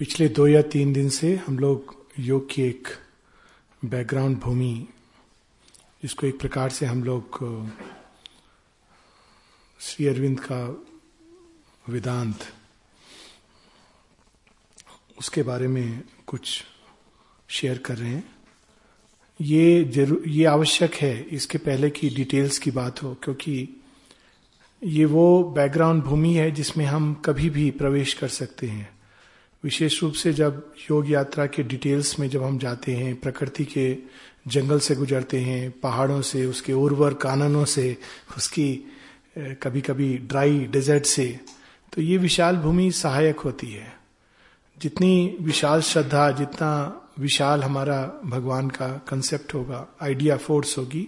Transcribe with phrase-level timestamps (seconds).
[0.00, 2.88] पिछले दो या तीन दिन से हम लोग योग की एक
[3.82, 4.86] बैकग्राउंड भूमि,
[6.02, 7.38] जिसको एक प्रकार से हम लोग
[9.80, 10.60] श्री अरविंद का
[11.84, 12.44] वेदांत,
[15.18, 16.62] उसके बारे में कुछ
[17.48, 18.24] शेयर कर रहे हैं।
[19.40, 23.68] ये ज़रूर ये आवश्यक है, इसके पहले की डिटेल्स की बात हो, क्योंकि
[24.82, 28.99] ये वो बैकग्राउंड भूमि है जिसमें हम कभी भी प्रवेश कर सकते हैं।
[29.64, 33.96] विशेष रूप से जब योग यात्रा के डिटेल्स में जब हम जाते हैं, प्रकृति के
[34.48, 37.96] जंगल से गुजरते हैं, पहाड़ों से, उसके उर्वर काननों से,
[38.36, 38.74] उसकी
[39.38, 41.40] कभी कभी ड्राई डेजर्ट से
[41.92, 43.92] तो ये विशाल भूमि सहायक होती है।
[44.78, 46.70] जितनी विशाल श्रद्धा, जितना
[47.18, 51.06] विशाल हमारा भगवान का कंसेप्ट होगा आइडिया फोर्स होगी,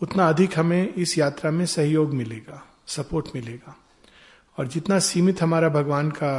[0.00, 3.76] उतना अधिक हमें इस यात्रा में सहयोग मिलेगा सपोर्ट मिलेगा।
[4.58, 6.34] और जितना सीमित हमारा भगवान का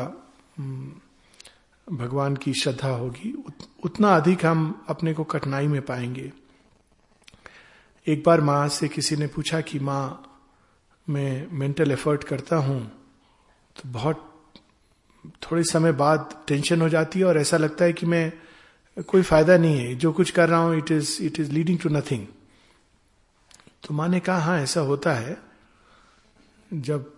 [1.91, 3.53] भगवान की श्रद्धा होगी उत,
[3.83, 6.31] उतना अधिक हम अपने को कठिनाई में पाएँगे।
[8.07, 10.31] एक बार माँ से किसी ने पूछा कि माँ
[11.09, 12.91] मैं मेंटल एफर्ट करता हूँ
[13.75, 14.31] तो बहुत
[15.43, 18.33] थोड़े समय बाद टेंशन हो जाती है और ऐसा लगता है कि मैं
[19.07, 21.89] कोई फ़ायदा नहीं है जो कुछ कर रहा हूँ it is it is leading to
[21.89, 22.27] nothing
[23.87, 25.37] तो माँ ने कहा हाँ ऐसा होता है
[26.73, 27.13] जब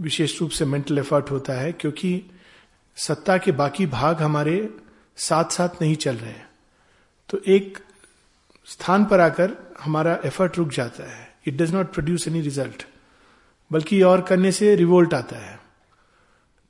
[0.00, 2.30] विशेष रूप से मेंटल एफर्ट होता है क्योंकि
[2.98, 4.56] सत्ता के बाकी भाग हमारे
[5.18, 6.32] साथ साथ नहीं चल रहे
[7.28, 7.78] तो एक
[8.68, 12.84] स्थान पर आकर हमारा एफर्ट रुक जाता है। It does not produce any result
[13.70, 15.56] बल्कि और करने से रिवोल्ट आता है।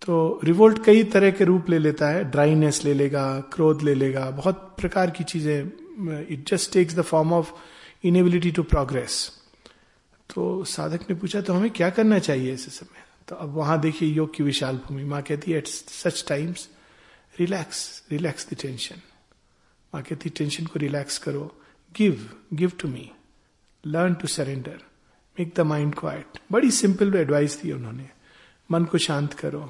[0.02, 4.30] तो रिवोल्ट कई तरह के रूप ले लेता है। ड्राइनेस ले लेगा, क्रोध ले लेगा,
[4.30, 7.52] बहुत प्रकार की चीज़ें it just takes the form of
[8.04, 9.26] inability to progress
[10.30, 13.02] तो साधक ने पूछा तो हमें क्या करना चाहिए ऐसे समय?
[13.28, 16.68] तो अब वहाँ देखिए योग की विशाल भूमि। माँ कहती है at such times
[17.34, 19.00] relax relax the tension
[19.92, 21.50] माँ कहती टेंशन को रिलैक्स करो।
[21.94, 23.10] Give give to me
[23.84, 24.78] learn to surrender
[25.36, 28.08] make the mind quiet बड़ी सिंपल एडवाइस दी उन्होंने।
[28.70, 29.60] मन को शांत करो।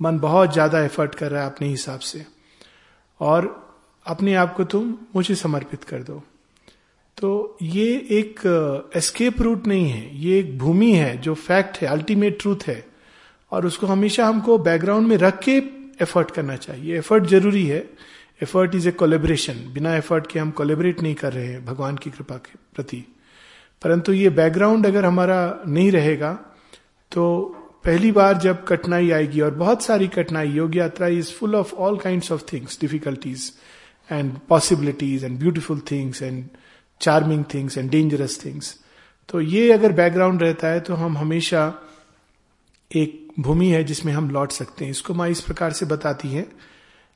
[0.00, 2.24] मन बहुत ज़्यादा एफर्ट कर रहा है अपने हिसाब से।
[3.20, 3.46] और
[4.06, 6.22] अपने आप को तुम मुझे समर्पित कर दो।
[7.18, 8.40] तो ये एक
[8.96, 12.93] एस्केप रूट नहीं है। ये एक भूमि है जो फैक्ट है अल्टीमेट ट्रूथ है।
[13.54, 15.56] और उसको हमेशा हमको बैकग्राउंड में रख के
[16.02, 17.90] एफर्ट करना चाहिए। एफर्ट ज़रूरी है।
[18.42, 22.10] एफर्ट इज़ ए कोलेबरेशन बिना एफर्ट के हम कोलेबरेट नहीं कर रहे हैं भगवान की
[22.10, 23.04] कृपा के प्रति।
[23.82, 26.32] परंतु ये बैकग्राउंड अगर हमारा नहीं रहेगा
[27.12, 27.44] तो
[27.84, 31.96] पहली बार जब कठिनाई आएगी और बहुत सारी कठिनाई योग यात्रा is full of all
[31.96, 33.52] kind of things difficulties
[34.12, 36.44] and possibilities and beautiful things and
[37.00, 38.76] charming things and dangerous things
[39.28, 41.74] तो ये अगर बैकग्राउंड रहता है तो हम हमेशा
[42.96, 46.46] एक भूमि है जिसमें हम लौट सकते हैं। इसको माँ इस प्रकार से बताती है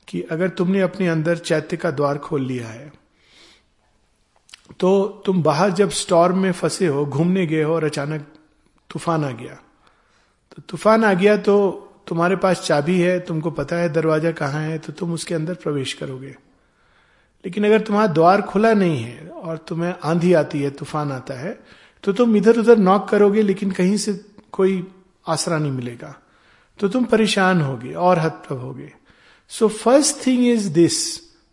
[0.07, 2.91] कि अगर तुमने अपने अंदर चैत्य का द्वार खोल लिया है
[4.79, 8.25] तो तुम बाहर जब स्टॉर्म में फंसे हो, घूमने गए हो और अचानक
[8.89, 9.53] तूफ़ान आ गया
[10.51, 14.77] तो तूफ़ान आ गया तो तुम्हारे पास चाबी है, तुमको पता है दरवाज़ा कहाँ है
[14.77, 16.35] तो तुम उसके अंदर प्रवेश करोगे।
[17.43, 21.59] लेकिन अगर तुम्हारा द्वार खुला नहीं है और तुम्हें आंधी आती है, तूफ़ान आता है
[22.03, 24.13] तो तुम इधर उधर नॉक करोगे, लेकिन कहीं से
[24.51, 24.81] कोई
[25.29, 26.15] आसरा नहीं मिलेगा।
[26.79, 28.91] तो तुम परेशान होगे और हतप्रभ होगे।
[29.51, 30.99] So first thing is this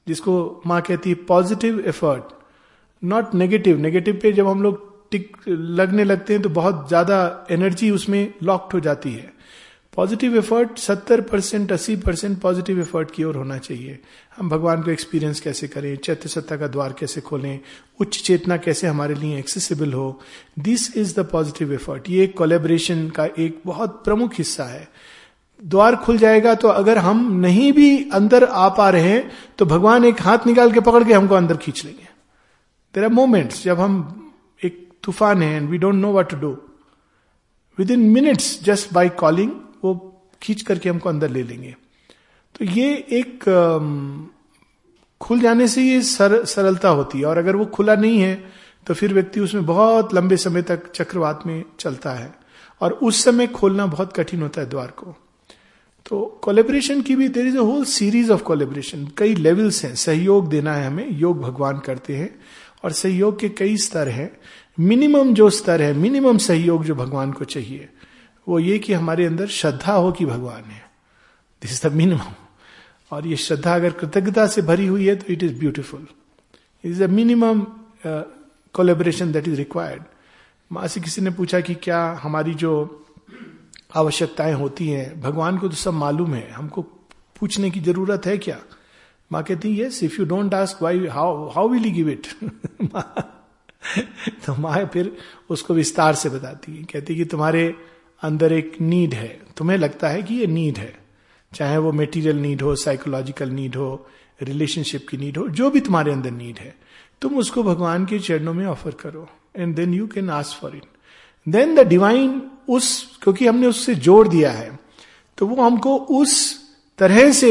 [0.06, 2.34] जिसको माँ कहती है positive effort
[3.02, 7.90] not negative negative पे जब हम लोग टिक लगने लगते हैं तो बहुत ज़्यादा एनर्जी
[7.90, 9.32] उसमें लॉक्ड हो जाती है।
[9.96, 13.98] पॉजिटिव एफर्ट सत्तर परसेंट, अस्सी परसेंट पॉजिटिव एफर्ट की ओर होना चाहिए।
[14.36, 15.96] हम भगवान को एक्सपीरियंस कैसे करें?
[15.96, 17.60] चैत्य सत्ता का द्वार कैसे खोलें?
[18.00, 20.20] उच्च चेतना कैसे हमारे लिए एक्सेसिबल हो?
[20.58, 24.88] This is the positive effort ये कोलेबरेशन का एक बहुत प्रमुख हिस्सा है।
[25.60, 30.04] द्वार खुल जाएगा तो अगर हम नहीं भी अंदर आ पा रहे हैं तो भगवान
[30.04, 32.08] एक हाथ निकाल के पकड़ के हमको अंदर खींच लेंगे।
[32.94, 33.94] देर आर मोमेंट्स जब हम
[34.64, 36.56] एक तूफ़ान है and we don't know what to do
[37.90, 39.50] within minutes just by calling
[39.84, 39.94] वो
[40.42, 41.74] खींच करके हमको अंदर ले लेंगे।
[42.54, 43.44] तो ये एक
[45.20, 48.34] खुल जाने से ये सर, सरलता होती है और अगर वो खुला नहीं है
[48.86, 52.32] तो फिर व्यक्ति उसमें बहुत लंबे समय तक चक्रवात में चलता है
[52.80, 55.14] और उस समय खोलना बहुत कठिन होता है द्वार को।
[56.06, 60.48] तो कोलेब्रेशन की भी there is a whole series of collaboration कई लेवल्स हैं। सहयोग
[60.48, 62.28] देना है हमें। योग भगवान करते हैं
[62.84, 64.30] और सहयोग के कई स्तर हैं।
[64.78, 67.88] मिनिमम जो स्तर है मिनिमम सहयोग जो भगवान को चाहिए।
[68.46, 70.82] वो ये कि हमारे अंदर श्रद्धा हो कि भगवान है।
[71.62, 72.34] दिस इज़ द मिनिमम
[73.10, 76.06] और ये श्रद्धा अगर कृतज्ञता से भरी हुई है तो it is beautiful
[76.84, 77.66] it is a minimum
[78.74, 80.02] collaboration that is required
[80.70, 82.72] माँ से किसी ने पूछा कि क्या हमारी जो
[83.96, 86.82] आवश्यकताएँ होती हैं, भगवान को तो सब मालूम है, हमको
[87.40, 88.58] पूछने की ज़रूरत है क्या?
[89.30, 92.26] माँ कहती है if you don't ask why how how will you give it
[94.46, 95.16] तो माँ फिर
[95.50, 97.74] उसको विस्तार से बताती है। कहती है कि तुम्हारे
[98.26, 100.94] अंदर एक नीड है। तुम्हें लगता है कि ये नीड है?
[101.52, 104.06] चाहे वो मेटीरियल नीड हो साइकोलॉजिकल नीड हो
[104.42, 106.74] रिलेशनशिप की नीड हो, जो भी तुम्हारे अंदर नीड है,
[107.22, 110.82] तुम उसको भगवान के चरणों में ऑफ़र करो। And then you can ask for it
[111.48, 114.78] then the divine उस, क्योंकि हमने उससे जोड़ दिया है
[115.38, 116.60] तो वो हमको उस
[116.98, 117.50] तरह से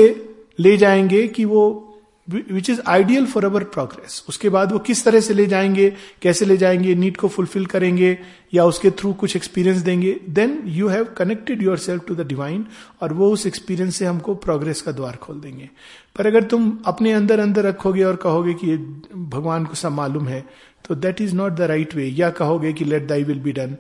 [0.60, 1.95] ले जाएँगे कि वो
[2.28, 5.90] which is ideal for our progress उसके बाद वो किस तरह से ले जाएँगे,
[6.22, 8.18] कैसे ले जाएँगे नीड को फुलफिल करेंगे,
[8.54, 12.66] या उसके थ्रू कुछ एक्सपीरियंस देंगे then you have connected yourself to the divine
[13.02, 15.70] और वो उस एक्सपीरियंस से हमको प्रोग्रेस का द्वार खोल देंगे।
[16.18, 18.78] पर अगर तुम अपने अंदर अंदर रखोगे और कहोगे कि ये
[19.16, 20.44] भगवान को सब मालूम है
[20.88, 23.78] तो that is not the right way या कहोगे कि let thy will be done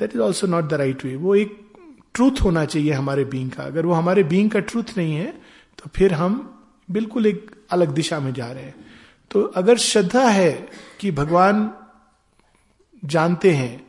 [0.00, 1.56] that is also not the right way वो एक
[2.14, 5.32] ट्रूथ होना चाहिए हमारे बींग का। अगर वो हमारे बींग का ट्रूथ नहीं है
[5.78, 6.58] तो फिर हम
[6.90, 8.74] बिल्कुल एक अलग दिशा में जा रहे हैं।
[9.30, 10.52] तो अगर श्रद्धा है
[11.00, 11.70] कि भगवान
[13.02, 13.80] जानते हैं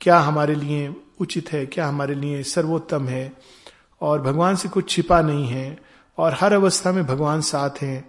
[0.00, 3.32] क्या हमारे लिए उचित है, क्या हमारे लिए सर्वोत्तम है,
[4.00, 5.78] और भगवान से कुछ छिपा नहीं है,
[6.18, 8.04] और हर अवस्था में भगवान साथ हैं,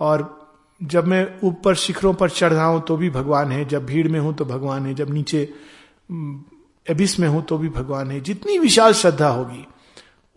[0.00, 0.38] और
[0.80, 4.18] जब मैं ऊपर शिखरों पर चढ़ रहा हूँ तो भी भगवान है, जब भीड़ में
[4.20, 5.42] हूँ तो भगवान है, जब नीचे
[6.86, 9.66] एबिस में हूँ तो भी भगवान है। जितनी विशाल श्रद्धा होगी,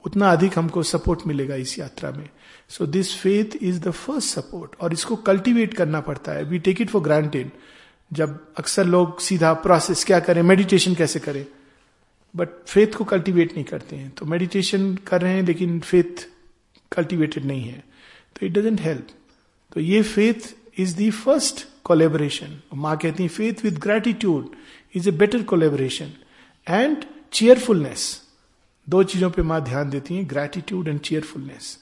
[0.05, 2.27] उतना अधिक हमको सपोर्ट मिलेगा इस यात्रा में।
[2.73, 6.81] So this faith is the first support और इसको कल्टीवेट करना पड़ता है। We take
[6.81, 7.51] it for granted
[8.11, 11.45] जब अक्सर लोग सीधा प्रोसेस क्या करें मेडिटेशन कैसे करें?
[12.35, 16.27] बट फेथ को कल्टीवेट नहीं करते हैं। तो मेडिटेशन कर रहे हैं, लेकिन फेथ
[16.91, 17.83] कल्टीवेटेड नहीं है।
[18.35, 19.07] तो इट डजेंट हेल्प
[19.71, 24.55] तो ये faith is the first collaboration माँ कहती है faith with gratitude
[24.95, 26.11] is a better collaboration
[26.67, 28.21] and cheerfulness
[28.87, 31.77] दो चीज़ों पे माँ ध्यान देती है ग्रेटिट्यूड एंड चेयरफुलनेस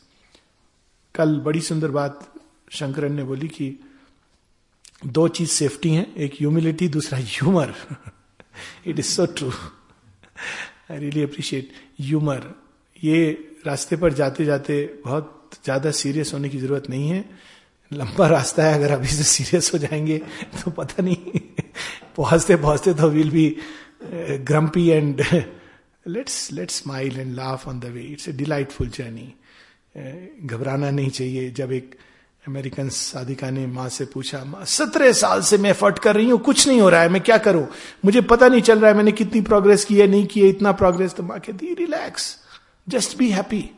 [1.16, 2.28] कल बड़ी सुंदर बात
[2.72, 3.68] शंकरन ने बोली कि
[5.06, 7.74] दो चीज़ सेफ्टी है, एक ह्यूमिलिटी दूसरा humour
[8.88, 9.50] it is so true
[10.92, 11.72] I really appreciate
[12.02, 12.54] humour
[13.04, 13.31] ये
[13.66, 17.24] रास्ते पर जाते जाते बहुत ज़्यादा सीरियस होने की ज़रूरत नहीं है।
[17.92, 20.18] लंबा रास्ता है, अगर अभी से सीरियस हो जाएँगे
[20.64, 21.40] तो पता नहीं।
[22.18, 23.56] पहुँचते पहुँचते तो will be
[24.48, 25.22] grumpy and
[26.07, 29.34] let's let's smile and laugh on the way it's a delightful journey
[29.96, 31.96] घबराना नहीं चाहिए। जब एक
[32.44, 36.40] अमेरिकन साधिका ने माँ से पूछा, माँ, सत्रह साल से मैं एफर्ट कर रही हूँ,
[36.40, 37.68] कुछ नहीं हो रहा है, मैं क्या करूँ?
[38.06, 40.72] मुझे पता नहीं चल रहा है मैंने कितनी प्रोग्रेस की है, नहीं की है, इतना
[40.74, 42.36] प्रोग्रेस तो माँ कहती रिलैक्स
[42.90, 43.70] जस्ट बी हैप्पी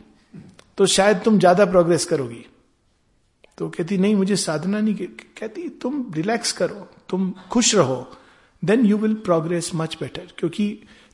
[0.77, 2.45] तो शायद तुम ज़्यादा प्रोग्रेस करोगी।
[3.57, 8.07] तो कहती, नहीं, मुझे साधना नहीं कहती, तुम रिलैक्स करो, तुम खुश रहो
[8.63, 10.67] then you will progress much better क्योंकि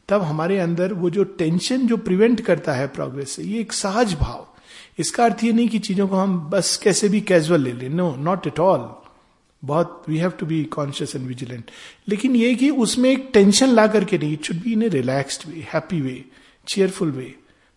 [0.09, 4.13] तब हमारे अंदर वो जो टेंशन जो प्रिवेंट करता है प्रोग्रेस से, ये एक सहज
[4.13, 4.47] भाव।
[4.99, 8.15] इसका अर्थ ये नहीं कि चीज़ों को हम बस कैसे भी कैजुअल ले लें। नो
[8.19, 8.89] नॉट एट ऑल
[9.63, 11.71] बहुत we have to be conscious and vigilant
[12.09, 15.47] लेकिन ये कि उसमें एक टेंशन ला करके नहीं it should be in a relaxed
[15.47, 16.23] way happy way
[16.67, 17.33] cheerful way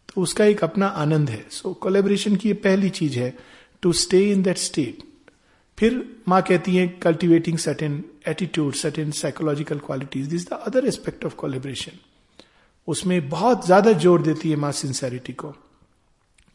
[0.08, 3.34] तो उसका एक अपना आनंद है। सो so, कोलेबोरेशन की ये पहली चीज़ है
[3.82, 5.02] to stay in that state
[5.78, 11.34] फिर माँ कहती है cultivating certain attitude certain psychological qualities this the other aspect of
[11.34, 11.98] collaboration
[12.88, 15.54] उसमें बहुत ज़्यादा ज़ोर देती है माँ सिंसेरिटी को।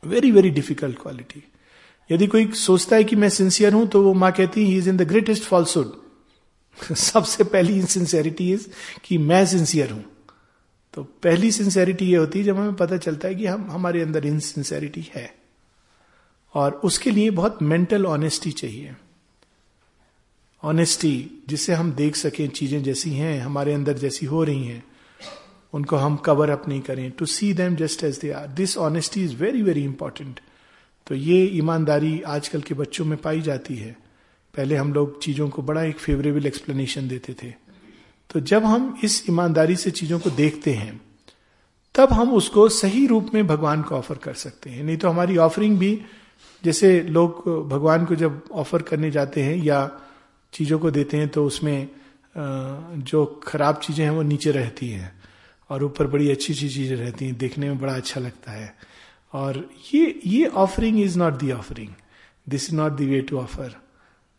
[0.05, 1.44] वेरी वेरी डिफ़िकल्ट क्वालिटी
[2.11, 4.97] यदि कोई सोचता है कि मैं सिंसियर हूँ तो वो माँ कहती है is in
[4.97, 6.07] the greatest falsehood
[6.95, 8.68] सबसे पहली इनसिंसियरिटी इज़
[9.06, 10.06] कि मैं सिंसियर हूँ।
[10.94, 14.25] तो पहली सिंसेरिटी ये होती है जब हमें पता चलता है कि हम, हमारे अंदर
[14.25, 15.35] इनसिंसेरिटी है।
[16.54, 18.95] और उसके लिए बहुत मेंटल ऑनेस्टी चाहिए।
[20.63, 24.83] ऑनेस्टी जिससे हम देख सकें चीज़ें जैसी हैं, हमारे अंदर जैसी हो रही हैं।
[25.74, 29.24] उनको हम कवर अप नहीं करें to see them just as they are this honesty
[29.24, 30.40] is very very important
[31.07, 33.95] तो ये ईमानदारी आजकल के बच्चों में पाई जाती है।
[34.54, 37.54] पहले हम लोग चीज़ों को बड़ा एक फेवरेबल एक्सप्लेनेशन देते थे।
[38.30, 41.00] तो जब हम इस ईमानदारी से चीज़ों को देखते हैं,
[41.95, 45.38] तब हम उसको सही रूप में भगवान को ऑफ़र कर सकते हैं। नहीं तो हमारी
[45.38, 46.00] ऑफरिंग भी,
[46.64, 49.80] जैसे लोग भगवान को जब ऑफ़र करने जाते हैं या
[50.54, 51.88] चीज़ों को देते हैं तो उसमें
[52.36, 55.12] जो खराब चीज़ें हैं, वो नीचे रहती हैं।
[55.69, 58.76] और ऊपर बड़ी अच्छी अच्छी चीज़ें रहती हैं, देखने में बड़ा अच्छा लगता है।
[59.33, 61.90] और ये ये offering is not the offering
[62.50, 63.76] this is not the way to offer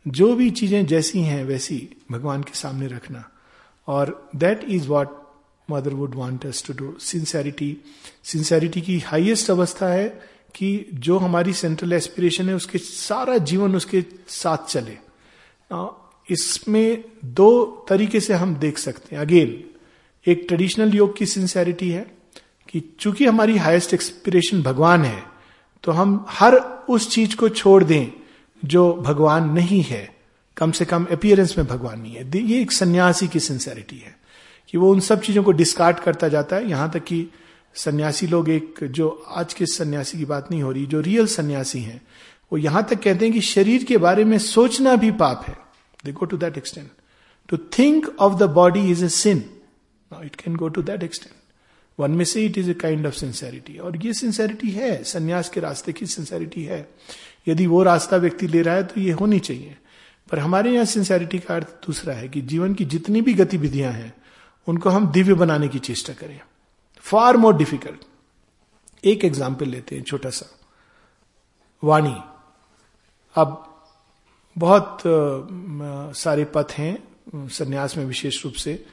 [0.06, 3.24] जो भी चीज़ें जैसी हैं, वैसी भगवान के सामने रखना।
[3.88, 5.16] और that is what
[5.68, 7.76] mother would want us to do sincerity
[8.24, 10.08] sincerity की हाइएस्ट अवस्था है
[10.54, 14.96] कि जो हमारी सेंट्रल एस्पिरेशन है, उसके सारा जीवन उसके साथ चले।
[16.30, 19.64] इसमें दो तरीके से हम देख सकते हैं। अगेन
[20.28, 22.06] एक ट्रेडिशनल योग की सिंसेरिटी है
[22.68, 25.22] कि चूँकि हमारी हाईएस्ट एक्सपिरेशन भगवान है
[25.84, 26.54] तो हम हर
[26.88, 28.06] उस चीज़ को छोड़ दें
[28.62, 30.08] जो भगवान नहीं है।
[30.56, 34.16] कम से कम अपियरेंस में भगवान नहीं है। ये एक सन्यासी की सिंसेरिटी है
[34.68, 37.26] कि वो उन सब चीज़ों को डिस्कार्ड करता जाता है। यहाँ तक कि
[37.74, 41.80] सन्यासी लोग एक जो आज के सन्यासी की बात नहीं हो रही, जो रियल सन्यासी
[41.80, 42.00] हैं,
[42.52, 45.56] वो यहाँ तक कहते हैं कि शरीर के बारे में सोचना भी पाप है।
[46.04, 46.90] They go to that extent
[47.48, 49.44] to think of the body is a sin
[50.12, 51.34] it can go to that extent
[51.98, 55.60] one में से it is a kind of sincerity और ये सिंसेरिटी है, संन्यास के
[55.60, 56.88] रास्ते की सिंसेरिटी है।
[57.48, 59.76] यदि वो रास्ता व्यक्ति ले रहा है तो ये होनी चाहिए।
[60.28, 64.12] पर हमारे यहाँ सिंसेरिटी का अर्थ दूसरा है कि जीवन की जितनी भी गतिविधियाँ हैं,
[64.68, 66.40] उनको हम दिव्य बनाने की चेष्टा करें।
[67.04, 68.04] फार मोर डिफ़िकल्ट
[69.04, 70.46] एक एग्ज़ाम्पल लेते हैं, छोटा सा।
[71.82, 72.14] वाणी।
[73.34, 73.64] अब
[74.56, 75.02] बहुत
[76.16, 76.98] सारे पथ हैं,
[77.34, 78.84] संन्यास में विशेष रूप से।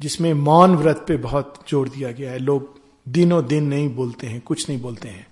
[0.00, 2.76] जिसमें मौन व्रत पे बहुत ज़ोर दिया गया है। लोग
[3.06, 5.26] दिनों दिन नहीं बोलते हैं, कुछ नहीं बोलते हैं।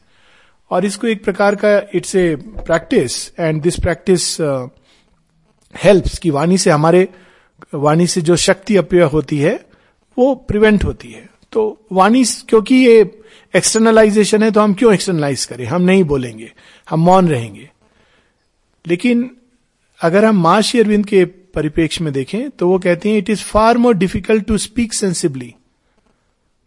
[0.71, 4.41] और इसको एक प्रकार का it's a practice and this practice
[5.75, 7.09] helps की वाणी से हमारे,
[7.75, 9.55] वाणी से जो शक्ति अपय होती है,
[10.17, 13.01] वो प्रिवेंट होती है। तो वाणी क्योंकि ये
[13.55, 15.65] एक्सटर्नलाइजेशन है तो हम क्यों एक्सटर्नलाइज करें?
[15.67, 16.53] हम नहीं बोलेंगे,
[16.89, 17.71] हम मौन रहेंगे।
[18.85, 19.31] लेकिन
[20.01, 21.25] अगर हम माँ अरविंद के
[21.57, 25.55] परिप्रेक्ष्य में देखें तो वो कहती हैं it is far more difficult to speak sensibly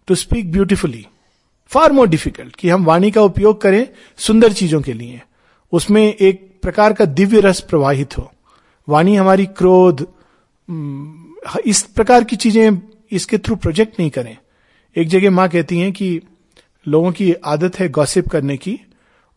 [0.07, 1.05] to speak beautifully
[1.71, 5.21] far more difficult कि हम वाणी का उपयोग करें सुंदर चीज़ों के लिए।
[5.73, 8.31] उसमें एक प्रकार का दिव्य रस प्रवाहित हो।
[8.87, 10.05] वाणी हमारी क्रोध
[11.65, 12.81] इस प्रकार की चीज़ें
[13.11, 14.37] इसके थ्रू प्रोजेक्ट नहीं करें।
[14.95, 16.19] एक जगह माँ कहती हैं कि
[16.85, 18.79] लोगों की आदत है गॉसिप करने की,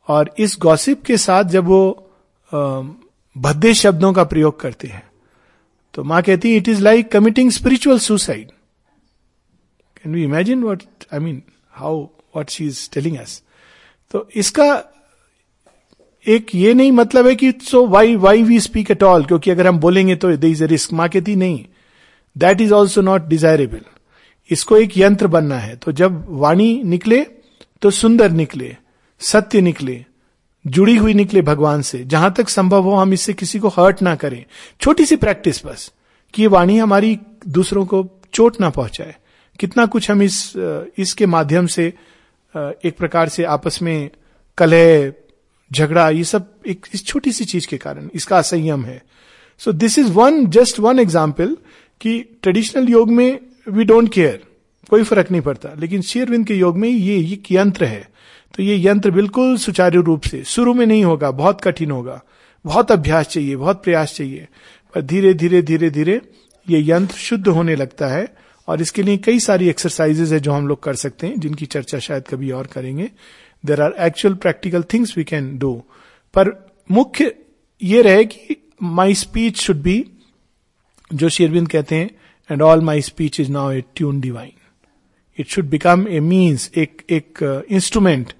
[0.08, 2.10] और इस गॉसिप के साथ जब वो
[3.36, 5.02] भद्दे शब्दों का प्रयोग करते हैं
[5.94, 8.50] तो माँ कहती it is like committing spiritual suicide
[9.96, 10.82] can we imagine what
[11.12, 12.06] I mean how
[12.36, 13.42] what she is telling us
[14.14, 14.68] तो इसका
[16.26, 19.66] एक ये नहीं मतलब है कि so why why we speak at all क्योंकि अगर
[19.66, 21.64] हम बोलेंगे तो दे इज़ ए रिस्क माँ कहती, नहीं
[22.36, 23.80] that is also not desirable
[24.50, 27.20] इसको एक यंत्र बनना है। तो जब वाणी निकले
[27.82, 28.76] तो सुंदर निकले,
[29.20, 30.04] सत्य निकले
[30.64, 34.14] जुड़ी हुई निकले भगवान से, जहाँ तक संभव हो हम इससे किसी को हर्ट ना
[34.16, 34.44] करें।
[34.80, 35.90] छोटी सी प्रैक्टिस बस,
[36.34, 39.14] कि ये वाणी हमारी दूसरों को चोट ना पहुँचाए।
[39.58, 40.52] कितना कुछ हम इस
[40.98, 41.86] इसके माध्यम से
[42.54, 44.10] एक प्रकार से आपस में
[44.58, 45.12] कलह,
[45.70, 49.02] झगड़ा, ये सब एक, इस छोटी सी चीज़ के कारण, इसका असंयम है।
[49.60, 51.56] So this is one just one example
[52.00, 53.38] कि ट्रेडिशनल योग में
[53.68, 54.42] वी डोंट केयर
[54.90, 58.08] कोई फ़र्क नहीं पड़ता, लेकिन शेयरविंद के योग में ये एक यंत्र है।
[58.54, 62.22] तो ये यंत्र बिल्कुल सुचारू रूप से शुरू में नहीं होगा बहुत कठिन होगा।
[62.64, 64.48] बहुत अभ्यास चाहिए बहुत प्रयास चाहिए।
[64.94, 66.20] पर धीरे धीरे धीरे धीरे
[66.70, 68.26] ये यंत्र शुद्ध होने लगता है
[68.68, 71.98] और इसके लिए कई सारी एक्सरसाइजेज है जो हम लोग कर सकते हैं जिनकी चर्चा
[71.98, 73.10] शायद कभी और करेंगे।
[73.66, 75.74] There are actual practical things we can do
[76.34, 77.34] पर मुख्य
[77.82, 80.04] ये रहे कि माई स्पीच शुड बी
[81.14, 82.10] जो शेरविंद कहते हैं
[82.50, 84.52] and all my speech is now attune divine
[85.38, 88.32] it should become a means एक एक इंस्ट्रूमेंट uh,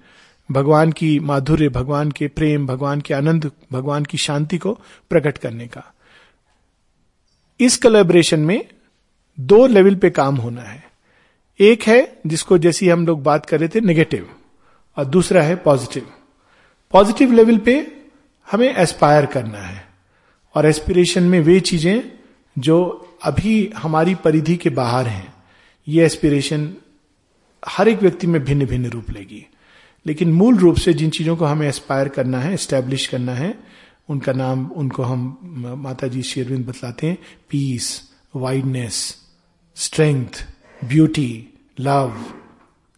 [0.49, 4.73] भगवान की माधुर्य, भगवान के प्रेम, भगवान के आनंद, भगवान की शांति को
[5.09, 5.83] प्रकट करने का।
[7.59, 8.65] इस कलेबरेशन में
[9.37, 10.83] दो लेवल पे काम होना है।
[11.59, 14.29] एक है जिसको जैसी हम लोग बात कर रहे थे नेगेटिव
[14.97, 16.07] और दूसरा है पॉजिटिव
[16.93, 17.75] पॉजिटिव लेवल पे
[18.47, 19.83] हमें एस्पायर करना है,
[20.55, 22.11] और एस्पिरेशन में वे चीज़ें
[22.55, 22.79] जो
[23.23, 25.33] अभी हमारी परिधि के बाहर हैं,
[25.87, 26.73] ये एस्पिरेशन
[27.63, 29.45] हर एक व्यक्ति में भिन्न भिन्न रूप लेगी।
[30.05, 33.53] लेकिन मूल रूप से जिन चीज़ों को हमें एस्पायर करना है स्टैब्लिश करना है,
[34.09, 37.17] उनका नाम, उनको हम माता जी शेरविंद बतलाते हैं
[37.49, 37.89] peace
[38.35, 38.95] wideness
[39.77, 40.45] strength
[40.81, 41.47] beauty
[41.79, 42.23] love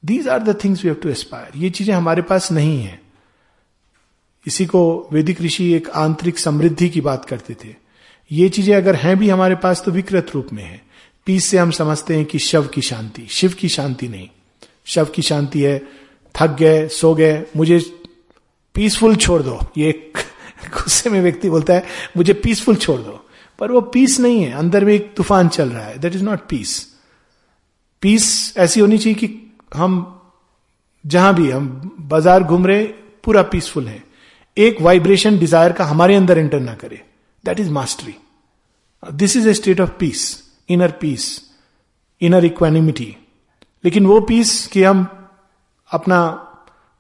[0.04, 3.00] these are the things we have to aspire ये चीज़ें हमारे पास नहीं है।
[4.46, 7.74] इसी को वैदिक ऋषि एक आंतरिक समृद्धि की बात करते थे।
[8.32, 10.82] ये चीज़ें अगर हैं भी हमारे पास तो विकृत रूप में है।
[11.28, 14.28] पीस से हम समझते हैं कि शव की शांति, शिव की शांति नहीं।
[14.86, 15.82] शव की शांति है
[16.36, 17.80] थक गए, सो गए, मुझे
[18.76, 19.92] पीसफुल छोड़ दो। ये
[20.74, 21.84] गुस्से में व्यक्ति बोलता है,
[22.18, 23.20] मुझे पीसफुल छोड़ दो।
[23.60, 26.48] पर वो पीस नहीं है, अंदर में एक तूफ़ान चल रहा है। That is not
[26.50, 26.80] peace
[28.04, 29.30] peace ऐसी होनी चाहिए कि
[29.74, 29.94] हम
[31.06, 31.68] जहाँ भी हम
[32.02, 32.84] बाज़ार घूम रहे,
[33.24, 34.04] पूरा पीसफुल है।
[34.58, 37.02] एक वाइब्रेशन डिज़ायर का हमारे अंदर एंटर ना करे।
[37.44, 38.16] That is mastery
[39.04, 40.22] this is a state of peace
[40.70, 41.26] inner peace
[42.22, 43.16] inner equanimity
[43.84, 45.08] लेकिन वो पीस कि हम
[45.92, 46.20] अपना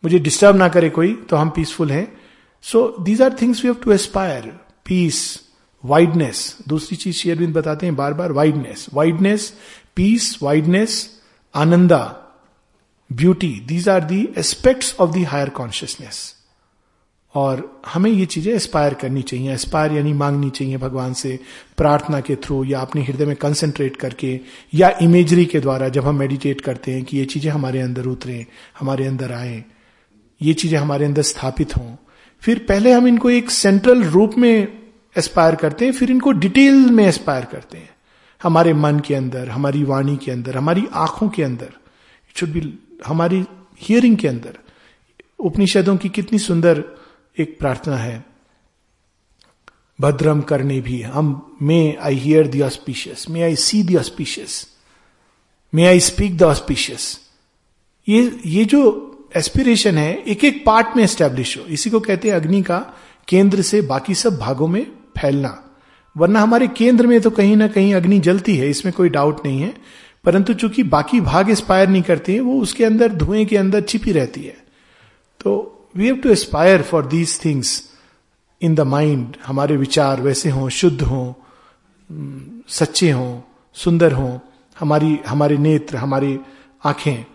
[0.03, 2.07] मुझे डिस्टर्ब ना करे कोई तो हम पीसफुल हैं।
[2.63, 4.45] So these are things we have to aspire
[4.85, 5.23] peace
[5.83, 9.51] wideness दूसरी चीज़ शेयरबिंद बताते हैं बार बार wideness wideness
[9.95, 10.97] peace wideness
[11.55, 12.03] Ananda
[13.09, 16.21] beauty these are the aspects of the higher consciousness
[17.35, 21.39] और हमें ये चीज़ें एस्पायर करनी चाहिए एस्पायर यानी मांगनी चाहिए भगवान से,
[21.77, 24.39] प्रार्थना के थ्रू या अपने हृदय में कंसंट्रेट करके
[24.73, 28.45] या इमेजरी के द्वारा जब हम मेडिटेट करते हैं कि ये चीज़ें हमारे अंदर उतरे,
[28.79, 29.63] हमारे अंदर आए,
[30.41, 31.95] ये चीज़ें हमारे अंदर स्थापित हों।
[32.43, 34.67] फिर पहले हम इनको एक सेंट्रल रूप में
[35.15, 37.89] एस्पायर करते हैं, फिर इनको डिटेल में एस्पायर करते हैं।
[38.41, 42.61] हमारे मन के अंदर, हमारी वाणी के अंदर, हमारी आँखों के अंदर इट शुड बी
[43.05, 43.45] हमारी
[43.81, 44.57] हियरिंग के अंदर।
[45.39, 46.83] उपनिषदों की कितनी सुंदर
[47.37, 48.25] एक प्रार्थना है।
[50.01, 54.67] भद्रम करने भी। हम may I hear the auspicious may I see the auspicious
[55.73, 57.19] may I speak the auspicious
[58.07, 62.35] ये ये जो एस्पिरेशन है एक एक पार्ट में एस्टेब्लिश हो। इसी को कहते हैं
[62.35, 62.79] अग्नि का
[63.27, 65.63] केंद्र से बाकी सब भागों में फैलना।
[66.17, 69.61] वरना हमारे केंद्र में तो कहीं ना कहीं अग्नि जलती है, इसमें कोई डाउट नहीं
[69.61, 69.73] है।
[70.23, 74.11] परंतु चूँकि बाकी भाग एस्पायर नहीं करते हैं, वो उसके अंदर, धुएँ के अंदर छिपी
[74.11, 74.57] रहती है।
[75.43, 77.83] तो we have to aspire for these things
[78.61, 81.33] in the mind हमारे विचार वैसे हों, शुद्ध हों
[82.69, 83.41] सच्चे हों,
[83.73, 84.39] सुंदर हों,
[84.79, 86.39] हमारी, हमारे नेत्र, हमारी
[86.85, 87.25] आँखें।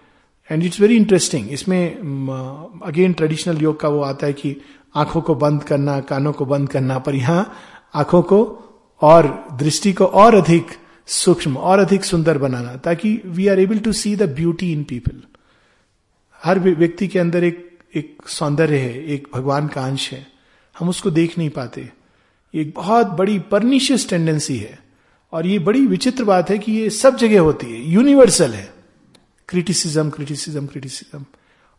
[0.51, 4.57] एंड इट्स वेरी इंटरेस्टिंग इसमें अगेन ट्रेडिशनल योग का वो आता है कि
[4.95, 7.53] आँखों को बंद करना, कानों को बंद करना, पर यहाँ
[7.95, 8.43] आँखों को
[9.03, 9.27] और,
[9.59, 10.67] दृष्टि को और अधिक
[11.07, 15.23] सूक्ष्म, और अधिक सुंदर बनाना, ताकि we are able to see the beauty in people
[16.45, 20.27] हर व्यक्ति के अंदर एक एक सौंदर्य है, एक भगवान का अंश है।
[20.79, 21.91] हम उसको देख नहीं पाते।
[22.55, 24.79] एक बहुत बड़ी परनिशियस टेंडेंसी है।
[25.33, 28.75] और ये बड़ी विचित्र बात है कि ये सब जगह होती है यूनिवर्सल है।
[29.49, 31.25] क्रिटिसिज्म क्रिटिसिज्म क्रिटिसिज्म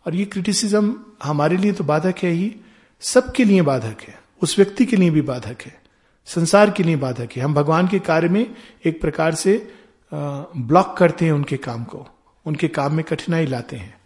[0.06, 2.56] और ये क्रिटिसिज्म हमारे लिए तो बाधक है ही।
[3.01, 5.82] सबके लिए बाधक है। उस व्यक्ति के लिए भी बाधक है।
[6.25, 9.74] संसार के लिए बाधक है। हम भगवान के कार्य में एक प्रकार से
[10.13, 12.08] ब्लॉक करते हैं उनके काम को।
[12.46, 14.00] उनके काम में कठिनाई लाते हैं।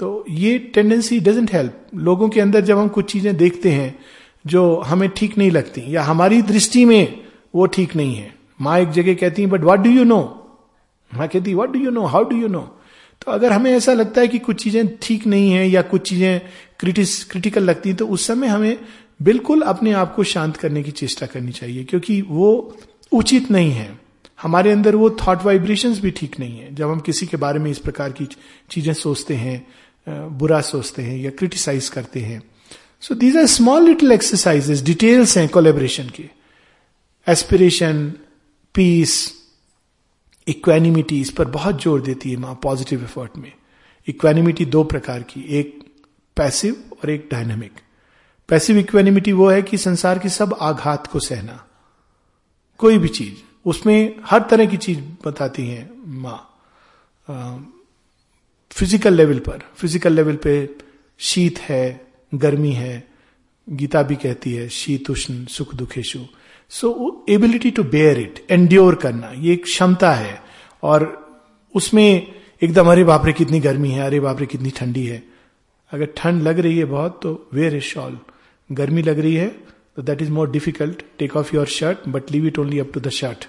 [0.00, 3.94] तो ये टेंडेंसी डजेंट हेल्प लोगों के अंदर जब हम कुछ चीज़ें देखते हैं,
[4.44, 7.20] जो हमें ठीक नहीं लगती, या हमारी दृष्टि में
[7.54, 10.20] वो ठीक नहीं है। माँ एक जगह कहती है but what do you know
[11.12, 12.60] माँ कहती what do you know how do you know
[13.22, 16.40] तो अगर हमें ऐसा लगता है कि कुछ चीज़ें ठीक नहीं है, या कुछ चीज़ें
[16.80, 18.76] क्रिटिस क्रिटिकल लगती तो उस समय हमें
[19.20, 22.76] बिल्कुल अपने आप को शांत करने की चेष्टा करनी चाहिए, क्योंकि वो
[23.12, 23.98] उचित नहीं है।
[24.38, 27.70] हमारे अंदर वो थॉट वाइब्रेशंस भी ठीक नहीं है। जब हम किसी के बारे में
[27.70, 28.28] इस प्रकार की
[28.70, 29.66] चीज़ें सोचते हैं
[30.06, 32.42] बुरा सोचते हैं या क्रिटिसाइज करते हैं।
[33.00, 36.28] So these are small little exercises details हैं कोलेबरेशन के।
[37.26, 38.08] एस्पिरेशन
[38.74, 39.12] पीस
[40.46, 43.52] इक्वेनिमिटी इस पर बहुत ज़ोर देती है माँ पॉजिटिव एफर्ट में।
[44.08, 45.78] इक्वेनिमिटी दो प्रकार की, एक
[46.36, 47.80] पैसिव और एक डायनेमिक
[48.48, 51.64] पैसिव इक्वेनिमिटी वो है कि संसार के सब आघात को सहना।
[52.80, 53.34] कोई भी चीज़,
[53.66, 56.38] उसमें हर तरह की चीज़ बताती है माँ।
[58.70, 60.68] फ़िज़िकल लेवल पर फ़िज़िकल लेवल पे
[61.20, 62.00] शीत है,
[62.32, 63.02] गर्मी है,
[63.68, 66.18] गीता भी कहती है, शीत, उष्ण, सुख दुखेशु
[66.72, 70.38] so ability to bear it endure करना, ये एक क्षमता है।
[70.82, 71.06] और
[71.74, 72.26] उसमें
[72.62, 75.22] एकदम, अरे बापरे कितनी गर्मी है, अरे बापरे कितनी ठंडी है।
[75.92, 78.18] अगर ठंड लग रही है बहुत तो वेयर इज़ शॉल
[78.70, 79.48] गर्मी लग रही है
[79.96, 83.00] तो that is more difficult take off your shirt but leave it only up to
[83.00, 83.46] the shirt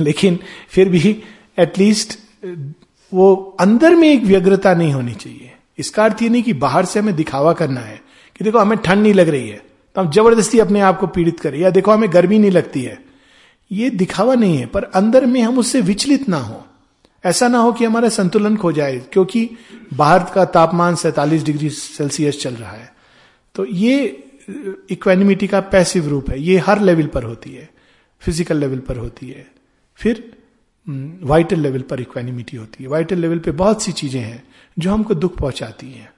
[0.00, 0.38] लेकिन
[0.68, 1.16] फिर भी
[1.58, 2.18] एटलीस्ट
[3.12, 7.00] वो अंदर में एक व्यग्रता नहीं होनी चाहिए। इसका अर्थ ये नहीं कि बाहर से
[7.00, 8.00] हमें दिखावा करना है
[8.36, 9.62] कि देखो हमें ठंड नहीं लग रही है
[9.96, 12.98] तो हम ज़बरदस्ती अपने आप को पीड़ित करें, या देखो हमें गर्मी नहीं लगती है।
[13.70, 16.62] ये दिखावा नहीं है, पर अंदर में हम उससे विचलित ना हो।
[17.24, 19.48] ऐसा ना हो कि हमारा संतुलन खो जाए, क्योंकि
[19.94, 22.92] बाहर का तापमान सैतालीस डिग्री सेल्सियस चल रहा है।
[23.54, 24.04] तो ये
[24.90, 27.68] इक्वेनिमिटी का पैसिव रूप है। ये हर लेवल पर होती है
[28.22, 29.46] फ़िज़िकल लेवल पर होती है।
[29.98, 30.22] फिर
[30.86, 34.42] वाइटल लेवल पर इक्वेनिमिटी होती है। वाइटल लेवल पे बहुत सी चीज़ें हैं
[34.78, 36.10] जो हमको दुख पहुंचाती हैं।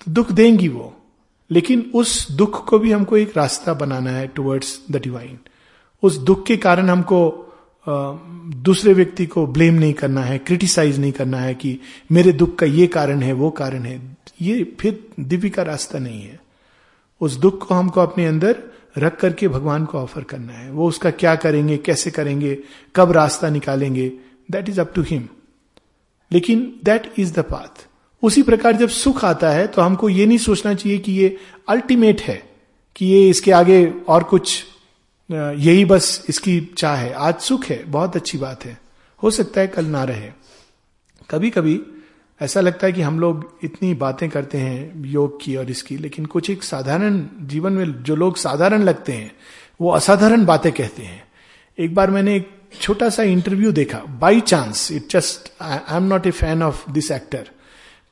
[0.00, 0.92] तो दुख देंगी वो,
[1.50, 5.38] लेकिन उस दुख को भी हमको एक रास्ता बनाना है टुवर्ड्स द डिवाइन
[6.02, 7.42] उस दुख के कारण हमको
[7.86, 11.78] दूसरे व्यक्ति को ब्लेम नहीं करना है क्रिटिसाइज नहीं करना है कि
[12.12, 14.00] मेरे दुख का ये कारण है, वो कारण है।
[14.42, 16.40] ये फिर दिव्य का रास्ता नहीं है।
[17.20, 18.62] उस दुख को हमको अपने अंदर
[18.98, 22.56] रख करके भगवान को ऑफ़र करना है। वो उसका क्या करेंगे, कैसे करेंगे,
[22.94, 24.08] कब रास्ता निकालेंगे
[24.50, 25.28] that is up to him
[26.30, 27.86] लेकिन दैट इज़ द पाथ
[28.22, 31.36] उसी प्रकार जब सुख आता है तो हमको ये नहीं सोचना चाहिए कि ये
[31.68, 32.42] अल्टीमेट है,
[32.96, 34.64] कि ये इसके आगे और कुछ
[35.30, 38.78] यही बस इसकी चाह है। आज सुख है, बहुत अच्छी बात है।
[39.22, 40.30] हो सकता है कल ना रहे।
[41.30, 41.74] कभी कभी
[42.40, 46.26] ऐसा लगता है कि हम लोग इतनी बातें करते हैं, योग की और इसकी, लेकिन
[46.26, 49.30] कुछ एक साधारण जीवन में जो लोग साधारण लगते हैं,
[49.80, 51.22] वो असाधारण बातें कहते हैं।
[51.78, 56.26] एक बार मैंने एक छोटा सा इंटरव्यू देखा by chance it just I am not
[56.26, 57.50] a fan of this actor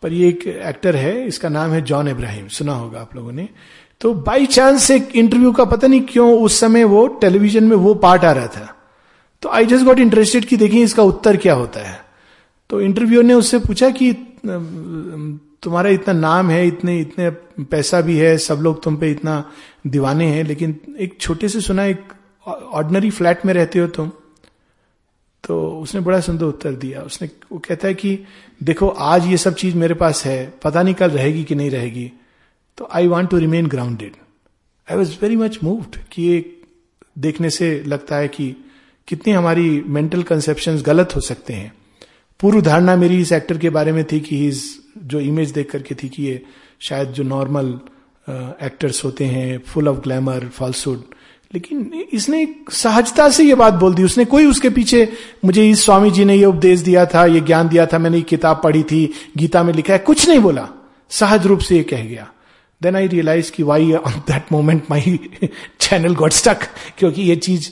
[0.03, 3.49] पर ये एक एक्टर है, इसका नाम है जॉन इब्राहिम सुना होगा आप लोगों ने।
[4.01, 7.95] तो बाई चांस एक इंटरव्यू का पता नहीं क्यों उस समय वो टेलीविज़न में वो
[7.97, 8.75] पार्ट आ रहा था।
[9.43, 12.03] तो आई जस्ट गॉट इंटरेस्टेड कि देखिए इसका उत्तर क्या होता है।
[12.71, 14.13] तो इंटरव्यू ने उससे पूछा कि
[15.63, 17.31] तुम्हारा इतना नाम है, इतने इतने
[17.65, 19.51] पैसा भी है, सब लोग तुम पे इतना
[19.87, 22.01] दीवाने हैं, लेकिन एक छोटे से सुना एक
[22.49, 24.13] ऑर्डनरी फ्लैट में रहते हो तुम।
[25.45, 28.19] तो उसने बड़ा सुंदर उत्तर दिया। उसने, वो कहता है कि,
[28.63, 32.13] देखो, आज ये सब चीज़ मेरे पास है, पता नहीं कल रहेगी कि नहीं रहेगी।
[32.79, 34.13] तो I want to remain grounded
[34.91, 36.59] I was very much moved कि ये
[37.19, 38.57] देखने से लगता है कि
[39.09, 41.73] कितनी हमारी मेंटल कंसेप्शन गलत हो सकते हैं।
[42.41, 44.65] पूर्व धारणा मेरी इस एक्टर के बारे में थी कि इज़
[44.99, 46.43] जो इमेज देख करके थी कि ये
[46.81, 47.81] शायद जो नॉर्मल
[48.63, 51.03] एक्टर्स होते हैं फुल ऑफ़ ग्लैमर फॉल्सुड
[51.55, 55.13] लेकिन इसने सहजता से ये बात बोल दी। उसने कोई उसके पीछे
[55.45, 58.23] मुझे इस स्वामी जी ने ये उपदेश दिया था, ये ज्ञान दिया था, मैंने ये
[58.23, 60.69] किताब पढ़ी थी, गीता में लिखा है, कुछ नहीं बोला।
[61.11, 62.29] सहज रूप से ये कह गया।
[62.83, 65.19] देन आई रियलाइज़ की why on that moment my
[65.81, 66.57] channel got stuck
[66.99, 67.71] क्योंकि ये चीज़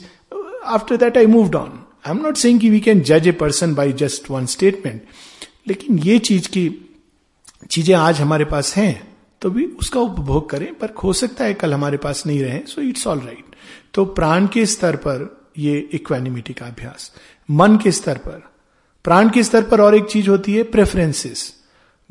[0.65, 3.75] after that I move on I am not saying कि वी कैन जज a person
[3.75, 5.01] by just one statement
[5.67, 6.69] लेकिन ये चीज़ की
[7.71, 11.73] चीज़ें आज हमारे पास हैं तो भी उसका उपभोग करें, पर हो सकता है कल
[11.73, 13.55] हमारे पास नहीं रहे सो इट्स ऑल राइट
[13.93, 17.11] तो प्राण के स्तर पर ये इक्वेनिमिटी का अभ्यास।
[17.51, 18.43] मन के स्तर पर।
[19.03, 21.62] प्राण के स्तर पर और एक चीज़ होती है प्रेफरेंसेस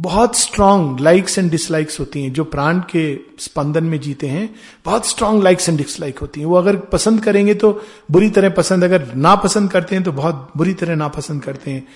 [0.03, 3.05] बहुत स्ट्रांग लाइक्स एंड डिसलाइक्स होती हैं, जो प्राण के
[3.38, 4.49] स्पंदन में जीते हैं,
[4.85, 7.73] बहुत स्ट्रांग लाइक्स एंड डिसलाइक होती हैं। वो अगर पसंद करेंगे तो
[8.11, 11.71] बुरी तरह पसंद, अगर ना पसंद करते हैं तो बहुत बुरी तरह ना पसंद करते
[11.71, 11.87] हैं।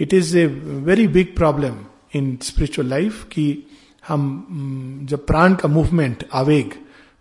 [0.00, 0.46] It is a
[0.86, 1.76] very big problem
[2.14, 3.62] in spiritual life कि
[4.08, 6.74] हम, जब प्राण का मूवमेंट आवेग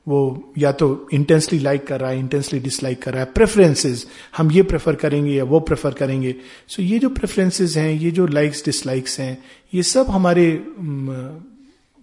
[0.08, 4.06] वो या तो इंटेंसली लाइक कर रहा है इंटेंसली डिसलाइक कर रहा है। प्रेफरेंसेस
[4.38, 6.36] हम ये प्रेफर करेंगे या वो प्रेफर करेंगे।
[6.68, 9.38] सो so, ये जो प्रेफरेंसेस हैं, ये जो लाइक्स डिसलाइक्स हैं,
[9.74, 10.46] ये सब हमारे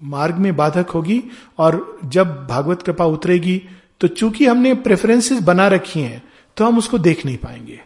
[0.00, 1.22] मार्ग में बाधक होगी
[1.58, 3.60] और जब भागवत कृपा उतरेगी
[4.00, 6.22] तो चूँकि हमने प्रेफरेंसेस बना रखी हैं
[6.56, 7.80] तो हम उसको देख नहीं पाएँगे।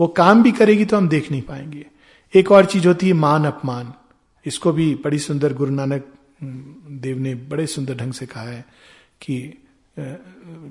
[0.00, 1.84] वो काम भी करेगी तो हम देख नहीं पाएँगे।
[2.34, 3.92] एक और चीज़ होती है मान अपमान।
[4.46, 6.06] इसको भी बड़ी सुंदर गुरु नानक
[6.42, 8.64] देव ने बड़े सुंदर ढंग से कहा है
[9.20, 9.61] कि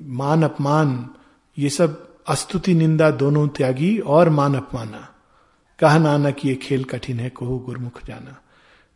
[0.06, 1.10] मान अपमान,
[1.58, 5.08] ये सब अस्तुति निंदा दोनों त्यागी और मान अपमाना।
[5.78, 8.40] कहा नानक, ये खेल कठिन है, कहो गुरमुख जाना।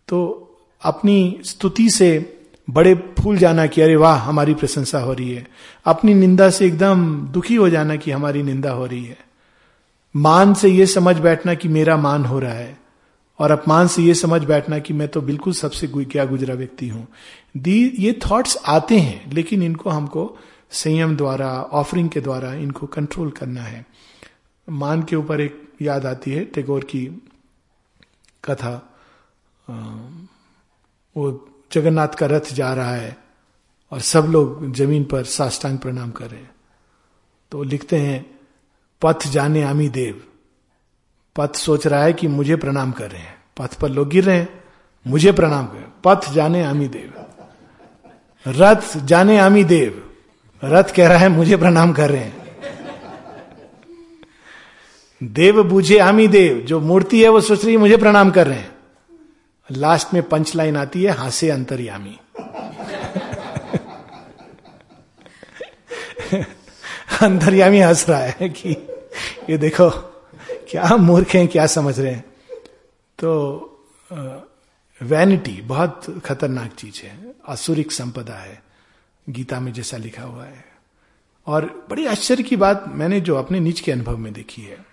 [0.09, 0.43] तो
[0.83, 2.33] अपनी स्तुति से
[2.71, 5.47] बड़े फूल जाना कि अरे वाह, हमारी प्रशंसा हो रही है।
[5.85, 9.19] अपनी निंदा से एकदम दुखी हो जाना कि हमारी निंदा हो रही है।
[10.17, 12.86] मान से यह समझ बैठना कि मेरा मान हो रहा है।
[13.39, 17.07] और अपमान से ये समझ बैठना कि मैं तो बिल्कुल सबसे क्या गुजरा व्यक्ति हूँ।
[17.57, 20.39] दी, ये थॉट्स आते हैं, लेकिन इनको हमको
[20.71, 23.87] संयम द्वारा ऑफरिंग के द्वारा इनको कंट्रोल करना है।
[24.69, 27.05] मान के ऊपर एक याद आती है, टेगोर की
[28.45, 28.93] कथा।
[31.17, 33.17] वो जगन्नाथ का रथ जा रहा है
[33.93, 36.51] और सब लोग ज़मीन पर साष्टांग प्रणाम कर रहे हैं।
[37.53, 38.39] तो लिखते हैं,
[39.03, 40.23] पथ जाने आमी देव।
[41.37, 44.37] पथ सोच रहा है कि मुझे प्रणाम कर रहे हैं। पथ पर लोग गिर रहे
[44.37, 44.65] हैं।
[45.07, 47.13] मुझे प्रणाम कर पथ जाने आमी देव।
[48.49, 50.11] रथ जाने आमी देव।
[50.65, 52.47] रथ कह रहा है, मुझे प्रणाम कर रहे हैं।
[55.23, 58.59] देव बूझे आमी देव। जो मूर्ति है, वो सोच रही है, मुझे प्रणाम कर रहे
[58.59, 58.73] हैं।
[59.73, 62.19] लास्ट में पंच लाइन आती है, हासे अंतर्यामी
[67.23, 68.77] अंतर्यामी हंस रहा है कि,
[69.51, 70.13] ये देखो
[70.69, 72.25] क्या मूर्ख हैं, क्या समझ रहे हैं?
[73.19, 73.29] तो
[75.01, 78.63] वैनिटी बहुत खतरनाक चीज़ है। असुरिक संपदा है,
[79.27, 80.65] गीता में जैसा लिखा हुआ है।
[81.47, 84.85] और बड़ी आश्चर्य की बात मैंने जो अपने निज के अनुभव में देखी है।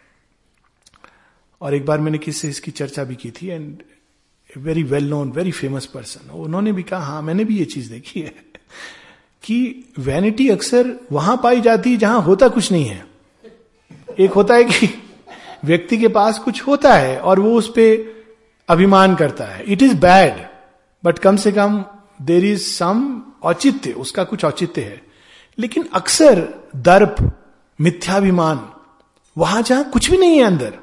[1.62, 3.84] और एक बार मैंने किसी इसकी चर्चा भी की थी and
[4.58, 8.22] very well known very famous person उन्होंने भी कहा हाँ मैंने भी ये चीज़ देखी
[8.22, 8.36] है
[9.44, 13.06] कि वैनिटी अक्सर वहाँ पाई जाती है जहाँ होता कुछ नहीं है।
[14.20, 14.88] एक होता है कि
[15.64, 18.24] व्यक्ति के पास कुछ होता है और वो उस पर
[18.70, 20.46] अभिमान करता है। इट इज़ बैड
[21.04, 21.84] बट कम से कम
[22.22, 25.02] देर इज़ सम औचित्य, उसका कुछ औचित्य है।
[25.58, 27.16] लेकिन अक्सर दर्प,
[27.80, 28.70] मिथ्याभिमान,
[29.38, 30.74] वहाँ जहाँ कुछ भी नहीं है अंदर,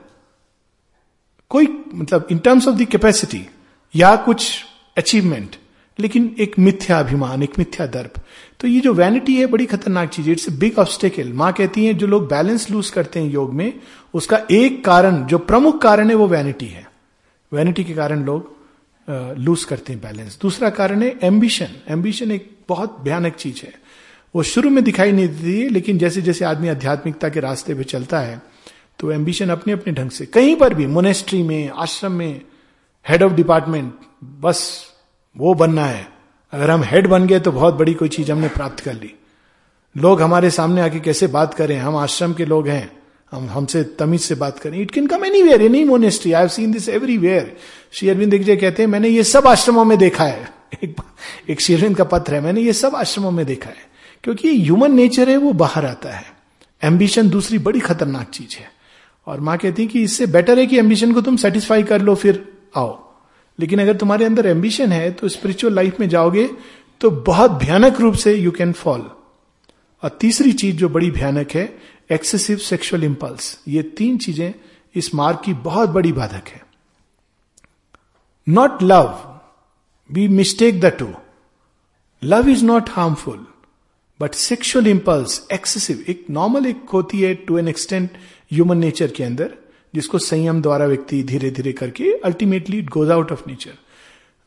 [1.51, 3.47] कोई मतलब in terms of the capacity
[3.95, 4.65] या कुछ
[4.99, 5.57] अचीवमेंट
[6.01, 8.21] लेकिन एक मिथ्या अभिमान, एक मिथ्या दर्प।
[8.61, 11.95] तो ये जो वैनिटी है, बड़ी खतरनाक चीज़ है। इट्स बिग ऑब्स्टेकल माँ कहती है,
[11.95, 13.73] जो लोग बैलेंस लूज करते हैं योग में,
[14.15, 16.87] उसका एक कारण, जो प्रमुख कारण है, वो वैनिटी है।
[17.53, 18.59] वैनिटी के कारण लोग
[19.39, 23.73] लूज करते हैं बैलेंस दूसरा कारण है एम्बिशन एम्बिशन एक बहुत भयानक चीज़ है।
[24.35, 27.85] वो शुरू में दिखाई नहीं देती है, लेकिन जैसे जैसे आदमी आध्यात्मिकता के रास्ते पे
[27.85, 28.41] चलता है
[28.99, 32.41] तो एम्बिशन अपने अपने ढंग से, कहीं पर भी मोनेस्ट्री में, आश्रम में
[33.07, 33.93] हेड ऑफ़ डिपार्टमेंट
[34.41, 34.61] बस
[35.37, 36.09] वो बनना है।
[36.53, 39.15] अगर हम हेड बन गए तो बहुत बड़ी कोई चीज़ हमने प्राप्त कर ली।
[39.97, 41.79] लोग हमारे सामने आके कैसे बात करें?
[41.79, 43.01] हम आश्रम के लोग हैं।
[43.33, 46.73] हम हमसे तमीज से बात करें। It can come anywhere any monastery I have seen
[46.73, 46.89] this
[47.19, 47.57] everywhere
[47.93, 50.53] Shri Aurobindo दिग्जय कहते हैं मैंने ये सब आश्रमों में देखा है।
[50.85, 50.97] एक,
[51.51, 53.91] एक श्री अरविंद का पत्र है मैंने ये सब आश्रमों में देखा है।
[54.25, 56.25] क्योंकि ह्यूमन नेचर है वो बाहर आता है।
[56.85, 58.73] एम्बिशन दूसरी बड़ी खतरनाक चीज़ है।
[59.27, 62.15] और माँ कहती है कि इससे बेटर है कि एम्बिशन को तुम सेटिस्फाई कर लो
[62.15, 63.10] फिर आओ।
[63.61, 66.47] लेकिन अगर तुम्हारे अंदर एम्बिशन है तो स्पिरिचुअल लाइफ में जाओगे
[67.01, 69.01] तो बहुत भयानक रूप से यू कैन फॉल
[70.03, 71.65] और तीसरी चीज़ जो बड़ी भयानक है
[72.13, 74.53] एक्सेसिव सेक्सुअल इंपल्स ये तीन चीज़ें
[74.95, 76.63] इस मार्ग की बहुत बड़ी बाधक है.
[78.47, 79.39] Not love
[80.11, 81.09] we mistake the to
[82.23, 83.47] love is not harmful
[84.21, 88.11] but sexual impulse excessive एक नॉर्मल एक होती है to an extent
[88.53, 89.55] human nature के अंदर.
[89.95, 93.79] जिसको संयम द्वारा व्यक्ति धीरे धीरे करके ultimately it goes out of nature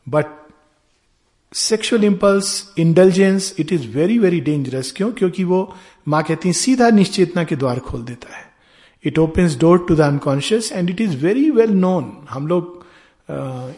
[0.06, 0.26] but
[1.52, 5.10] sexual impulse intelligence it is very very dangerous क्यों?
[5.12, 5.74] क्योंकि वो,
[6.08, 8.44] माँ कहती है, सीधा निश्चेतना के द्वार खोल देता है।
[9.04, 12.82] It opens door to the unconscious and it is very well known हम लोग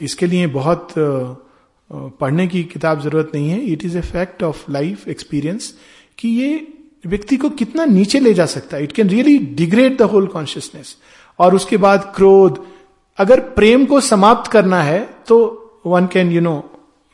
[0.02, 0.94] इसके लिए बहुत
[1.90, 5.72] पढ़ने की किताब ज़रूरत नहीं है। It is a fact of life experience
[6.18, 6.66] कि ये
[7.06, 10.96] व्यक्ति को कितना नीचे ले जा सकता है। It can really degrade the whole consciousness
[11.38, 12.64] और उसके बाद क्रोध।
[13.18, 15.36] अगर प्रेम को समाप्त करना है तो
[15.86, 16.58] one can you know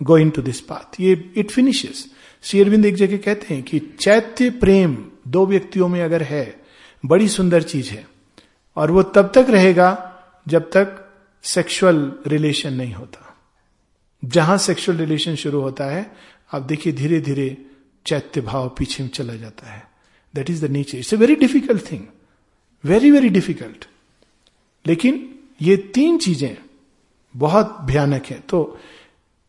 [0.01, 2.07] go into this path ये इट फिनिशेस
[2.45, 4.97] श्री अरविंद एक जगह कहते हैं कि चैत्य प्रेम
[5.29, 6.45] दो व्यक्तियों में अगर है,
[7.05, 8.07] बड़ी सुंदर चीज़ है,
[8.77, 9.91] और वो तब तक रहेगा
[10.47, 10.99] जब तक
[11.45, 13.29] सेक्सुअल रिलेशन नहीं होता।
[14.23, 16.11] जहाँ सेक्सुअल रिलेशन शुरू होता है,
[16.53, 17.57] आप देखिए धीरे धीरे
[18.07, 19.83] चैत्य भाव पीछे में चला जाता है।
[20.35, 22.03] That is the nature it's a very difficult thing
[22.85, 23.89] very very difficult
[24.85, 25.29] लेकिन
[25.63, 26.57] ये तीन चीज़ें
[27.35, 28.79] बहुत भयानक है। तो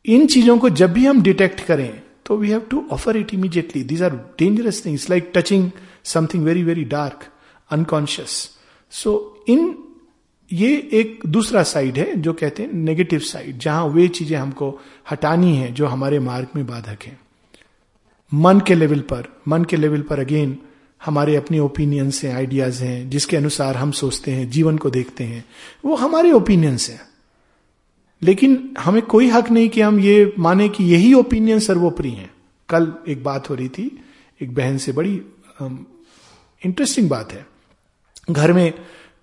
[0.06, 3.84] इन चीज़ों को जब भी हम डिटेक्ट करें तो we have to offer it immediately
[3.84, 5.70] these are dangerous things like touching
[6.04, 7.24] something very very dark
[7.70, 8.30] unconscious
[8.94, 9.76] so in
[10.52, 14.70] ये एक दूसरा साइड है, जो कहते हैं नेगेटिव साइड जहाँ वे चीज़ें हमको
[15.12, 17.18] हटानी है, जो हमारे मार्ग में बाधक है।
[18.32, 20.58] मन के लेवल पर, मन के लेवल पर अगेन
[21.06, 25.46] हमारे अपने ओपिनियंस हैं आइडियाज़ हैं, जिसके अनुसार हम सोचते हैं, जीवन को देखते हैं,
[25.86, 27.02] वो हमारे ओपिनियंस हैं।
[28.24, 32.32] लेकिन हमें कोई हक नहीं कि हम ये माने कि यही ओपिनियन सर्वोपरि हैं।
[32.70, 34.06] कल एक बात हो रही थी,
[34.42, 35.22] एक बहन से बड़ी
[36.66, 37.48] इंटरेस्टिंग बात है।
[38.32, 38.74] घर में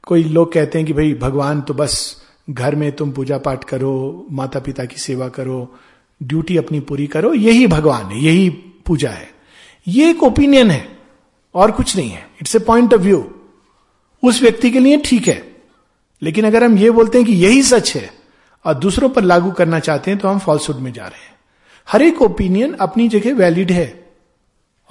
[0.03, 4.27] कोई लोग कहते हैं कि भाई, भगवान तो बस घर में तुम पूजा पाठ करो
[4.31, 5.75] माता पिता की सेवा करो
[6.23, 8.51] ड्यूटी अपनी पूरी करो, यही भगवान है, यही
[8.87, 9.31] पूजा है।
[9.89, 11.00] ये एक ओपिनियन है।
[11.55, 13.25] और कुछ नहीं है। It's a point of view
[14.23, 15.43] उस व्यक्ति के लिए ठीक है।
[16.23, 18.11] लेकिन अगर हम ये बोलते हैं कि यही सच है
[18.65, 21.39] और दूसरों पर लागू करना चाहते हैं तो हम फॉल्सुड में जा रहे हैं।
[21.89, 23.89] हर एक ओपिनियन अपनी जगह वैलिड है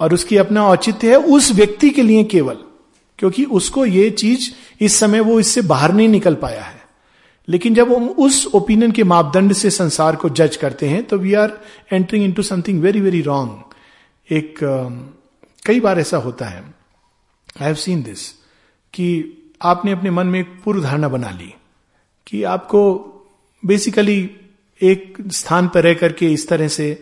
[0.00, 2.58] और उसकी अपना औचित्य है उस व्यक्ति के लिए केवल,
[3.18, 6.78] क्योंकि उसको ये चीज़ इस समय वो इससे बाहर नहीं निकल पाया है।
[7.48, 11.34] लेकिन जब हम उस ओपिनियन के मापदंड से संसार को जज करते हैं तो we
[11.34, 11.58] are
[11.92, 14.58] entering into something very very wrong एक
[15.66, 18.28] कई बार ऐसा होता है। आई हैव सीन दिस
[18.94, 19.06] कि
[19.62, 21.54] आपने अपने मन में एक पूर्व धारणा बना ली,
[22.26, 22.82] कि आपको
[23.62, 24.18] बेसिकली
[24.80, 26.92] एक स्थान पर रह करके इस तरह से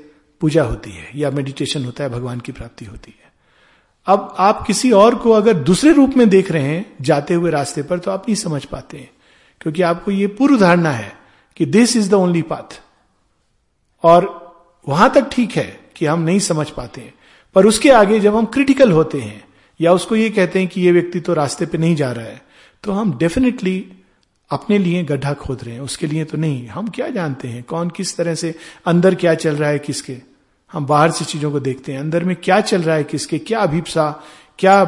[0.41, 3.27] पूजा होती है, या मेडिटेशन होता है, भगवान की प्राप्ति होती है।
[4.07, 7.83] अब आप किसी और को अगर दूसरे रूप में देख रहे हैं, जाते हुए रास्ते
[7.83, 9.11] पर तो आप नहीं समझ पाते हैं,
[9.61, 11.13] क्योंकि आपको ये पूर्व धारणा है
[11.57, 12.81] कि this is the only path
[14.05, 14.27] और
[14.89, 17.15] वहाँ तक ठीक है कि हम नहीं समझ पाते हैं।
[17.55, 19.43] पर उसके आगे जब हम क्रिटिकल होते हैं,
[19.81, 22.43] या उसको ये कहते हैं कि ये व्यक्ति तो रास्ते पे नहीं जा रहा है
[22.85, 23.85] तो हम डेफिनेटली
[24.51, 27.63] अपने लिए गड्ढा खोद रहे हैं, उसके लिए तो नहीं। हम क्या जानते हैं?
[27.63, 28.55] कौन किस तरह से
[28.87, 30.17] अंदर क्या चल रहा है किसके?
[30.73, 33.39] हम बाहर से चीज़ों को देखते हैं, अंदर में क्या चल रहा है किसके?
[33.39, 34.11] क्या अभिप्सा,
[34.59, 34.85] क्या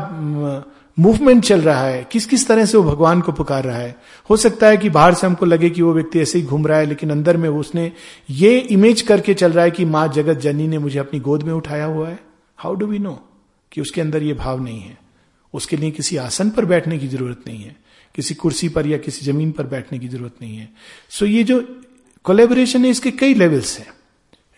[0.96, 2.06] मूवमेंट चल रहा है?
[2.12, 3.94] किस किस तरह से वो भगवान को पुकार रहा है?
[4.30, 6.78] हो सकता है कि बाहर से हमको लगे कि वो व्यक्ति ऐसे ही घूम रहा
[6.78, 7.90] है, लेकिन अंदर में उसने
[8.30, 11.52] ये इमेज करके चल रहा है कि माँ जगत जननी ने मुझे अपनी गोद में
[11.52, 12.18] उठाया हुआ है।
[12.62, 13.12] हाउ डू वी नो
[13.72, 14.98] कि उसके अंदर ये भाव नहीं है?
[15.54, 17.76] उसके लिए किसी आसन पर बैठने की ज़रूरत नहीं है।
[18.14, 20.68] किसी कुर्सी पर या किसी ज़मीन पर बैठने की ज़रूरत नहीं है।
[21.10, 21.60] सो so ये जो
[22.24, 23.86] कोलेबोरेशन है, इसके कई लेवल्स हैं।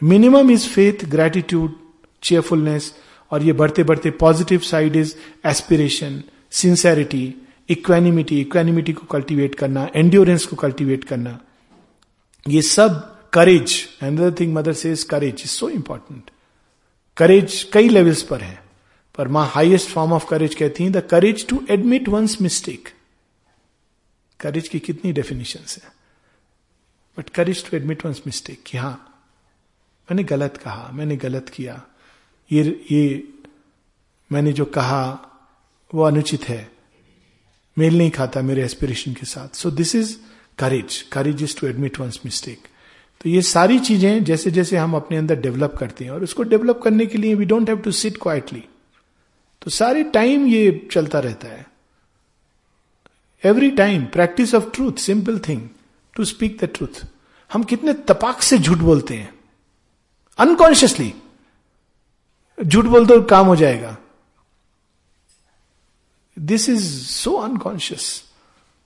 [0.02, 1.74] Minimum is faith gratitude
[2.22, 2.92] cheerfulness
[3.30, 5.14] और ये बढ़ते बढ़ते positive side is
[5.46, 7.34] aspiration sincerity
[7.68, 11.38] equanimity equanimity को कल्टीवेट करना एंड्योरेंस को कल्टीवेट करना।
[12.46, 13.00] ये सब
[13.32, 16.30] करेज अनदर थिंग मदर से courage is so important
[17.16, 18.62] courage कई लेवल्स पर है।
[19.18, 22.88] पर माँ हाइएस्ट फॉर्म ऑफ़ करेज कहती हैं the courage to admit one's mistake
[24.40, 25.92] courage की कितनी डेफिनेशन है।
[27.18, 29.08] But courage to admit one's mistake कि हाँ
[30.10, 31.82] मैंने गलत कहा, मैंने गलत किया।
[32.52, 33.28] ये ये
[34.30, 35.02] मैंने जो कहा,
[35.94, 36.70] वो अनुचित है।
[37.78, 40.16] मेल नहीं खाता मेरे एस्पिरेशन के साथ। So this is
[40.58, 42.68] courage courage is to admit one's mistake
[43.22, 46.80] तो ये सारी चीज़ें जैसे जैसे हम अपने अंदर डेवलप करते हैं और उसको डेवलप
[46.84, 48.64] करने के लिए we don't have to sit quietly
[49.62, 51.66] तो सारे टाइम ये चलता रहता है।
[53.44, 55.68] Every time practice of truth simple thing
[56.16, 57.04] to speak the truth
[57.50, 59.32] हम कितने तपाक से झूठ बोलते हैं।
[60.38, 61.12] अनकॉन्शियसली
[62.58, 63.96] झूठ बोल दो काम हो जाएगा।
[66.36, 68.22] दिस इज़ सो अनकॉन्शियस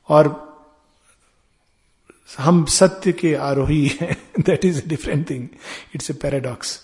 [0.08, 0.45] और
[2.28, 5.48] हम सत्य के आरोही हैं। That is a different thing
[5.94, 6.76] it's a paradox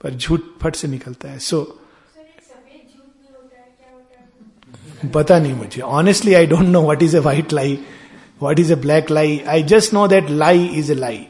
[0.00, 1.60] पर झूठ फट से निकलता है। सो
[5.14, 7.78] पता नहीं मुझे। Honestly I don't know what is a white lie
[8.42, 11.26] what is a black lie I just know that lie is a lie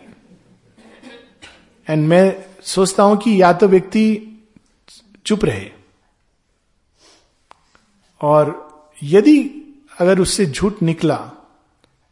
[1.88, 4.04] and मैं सोचता हूँ कि या तो व्यक्ति
[5.26, 5.70] चुप रहे।
[8.20, 8.68] और
[9.02, 9.38] यदि
[9.98, 11.16] अगर उससे झूठ निकला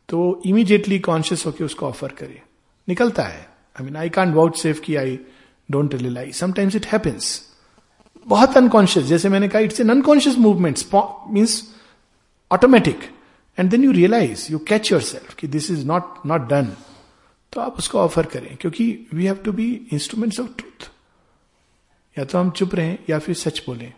[0.08, 2.42] तो वो इमीडिएटली कॉन्शियस होकर उसको ऑफ़र करे
[2.88, 3.40] निकलता है।
[3.76, 5.18] I mean I can't vouchsafe की I
[5.70, 7.42] don't lie sometimes it happens
[8.26, 10.84] बहुत अनकॉन्शियस जैसे मैंने कहा it's an unconscious movement
[11.30, 11.62] means
[12.50, 13.04] automatic
[13.58, 16.72] and then you realise you catch yourself कि this is not not done
[17.52, 20.90] तो आप उसको ऑफ़र करें। क्योंकि we have to be instruments of truth
[22.16, 23.92] या तो हम चुप रहें, या फिर सच बोलें।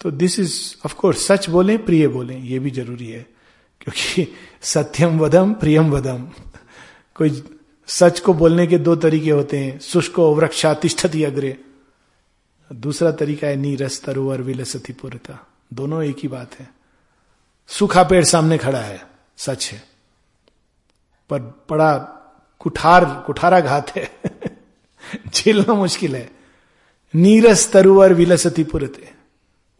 [0.00, 0.54] तो दिस इज़
[0.86, 3.26] ऑफकोर्स सच बोले, प्रिय बोले, ये भी ज़रूरी है।
[3.80, 6.30] क्योंकि सत्यम वदम, प्रियम वदम।
[7.14, 11.60] कोई सच को बोलने के दो तरीके होते हैं, शुष्को वृक्षा तिष्ठति अग्रे।
[12.72, 16.74] दूसरा तरीका है नीरस, तरुवर, विलसती पुरता दोनों एक ही बात है।
[17.68, 19.82] सूखा पेड़ सामने खड़ा है, सच है।
[21.30, 21.98] पर बड़ा
[22.58, 24.18] कुठार, कुठारा घात है।
[25.34, 26.30] झेलना मुश्किल है।
[27.14, 29.12] नीरस, तरुवर, विलसती पुरते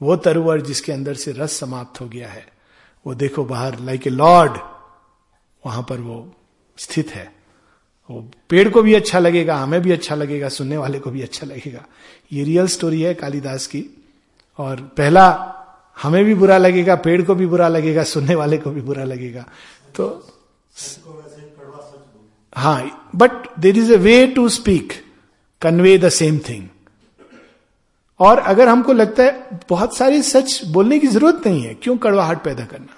[0.02, 2.58] वो तरुवर जिसके अंदर से रस समाप्त हो गया है।
[3.06, 4.52] वो देखो बाहर लाइक ए लॉर्ड
[5.66, 6.34] वहाँ पर वो
[6.78, 7.32] स्थित है।
[8.11, 11.46] वो पेड़ को भी अच्छा लगेगा, हमें भी अच्छा लगेगा, सुनने वाले को भी अच्छा
[11.46, 11.84] लगेगा।
[12.32, 13.84] ये रियल स्टोरी है कालिदास की।
[14.58, 15.54] और पहला,
[16.02, 19.46] हमें भी बुरा लगेगा, पेड़ को भी बुरा लगेगा, सुनने वाले को भी बुरा लगेगा।
[19.94, 20.28] तो
[22.56, 24.92] हाँ but there is a way to speak
[25.62, 26.68] convey the same thing
[28.20, 32.42] और अगर हमको लगता है बहुत सारी सच बोलने की ज़रूरत नहीं है, क्यों कड़वाहट
[32.44, 32.94] पैदा करना?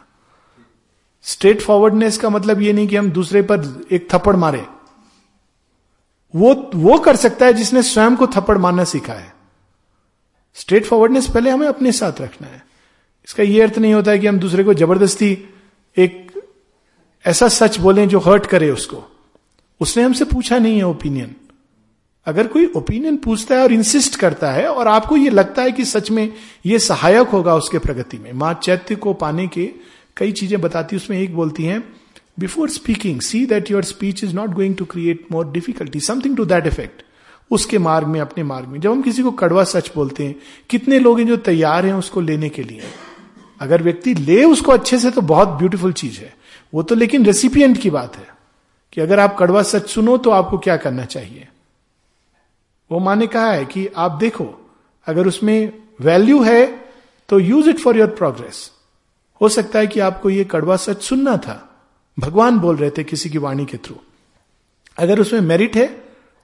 [1.23, 4.65] स्ट्रेट फॉरवर्डनेस का मतलब ये नहीं कि हम दूसरे पर एक थप्पड़ मारे।
[6.35, 9.33] वो वो कर सकता है जिसने स्वयं को थप्पड़ मारना सीखा है।
[10.55, 12.63] स्ट्रेट फॉरवर्डनेस पहले हमें अपने साथ रखना है।
[13.29, 15.33] इसका यह अर्थ नहीं होता है कि हम दूसरे को ज़बरदस्ती
[15.97, 16.33] एक
[17.25, 19.03] ऐसा सच बोलें जो हर्ट करे उसको।
[19.81, 21.35] उसने हमसे पूछा नहीं है ओपिनियन
[22.27, 25.85] अगर कोई ओपिनियन पूछता है और इंसिस्ट करता है और आपको ये लगता है कि
[25.85, 26.33] सच में
[26.67, 29.71] ये सहायक होगा उसके प्रगति में। माँ चैत्य को पाने के
[30.17, 31.83] कई चीज़ें बताती उसमें एक बोलती हैं
[32.41, 36.45] before speaking see that your speech is not going to create more difficulty something to
[36.45, 37.03] that effect
[37.51, 40.37] उसके मार्ग में, अपने मार्ग में। जब हम किसी को कड़वा सच बोलते हैं,
[40.71, 42.81] कितने लोग हैं जो तैयार हैं उसको लेने के लिए?
[43.61, 46.35] अगर व्यक्ति ले उसको अच्छे से तो बहुत ब्यूटीफुल चीज़ है।
[46.75, 48.27] वो तो लेकिन रेसिपियंट की बात है
[48.93, 51.49] कि अगर आप कड़वा सच सुनो तो आपको क्या करना चाहिए?
[52.91, 54.47] वो माँ ने कहा है कि आप देखो,
[55.07, 56.67] अगर उसमें वैल्यू है
[57.29, 58.71] तो use it for your progress
[59.41, 61.57] हो सकता है कि आपको ये कड़वा सच सुनना था।
[62.19, 63.97] भगवान बोल रहे थे किसी की वाणी के थ्रू
[64.99, 65.87] अगर उसमें मेरिट है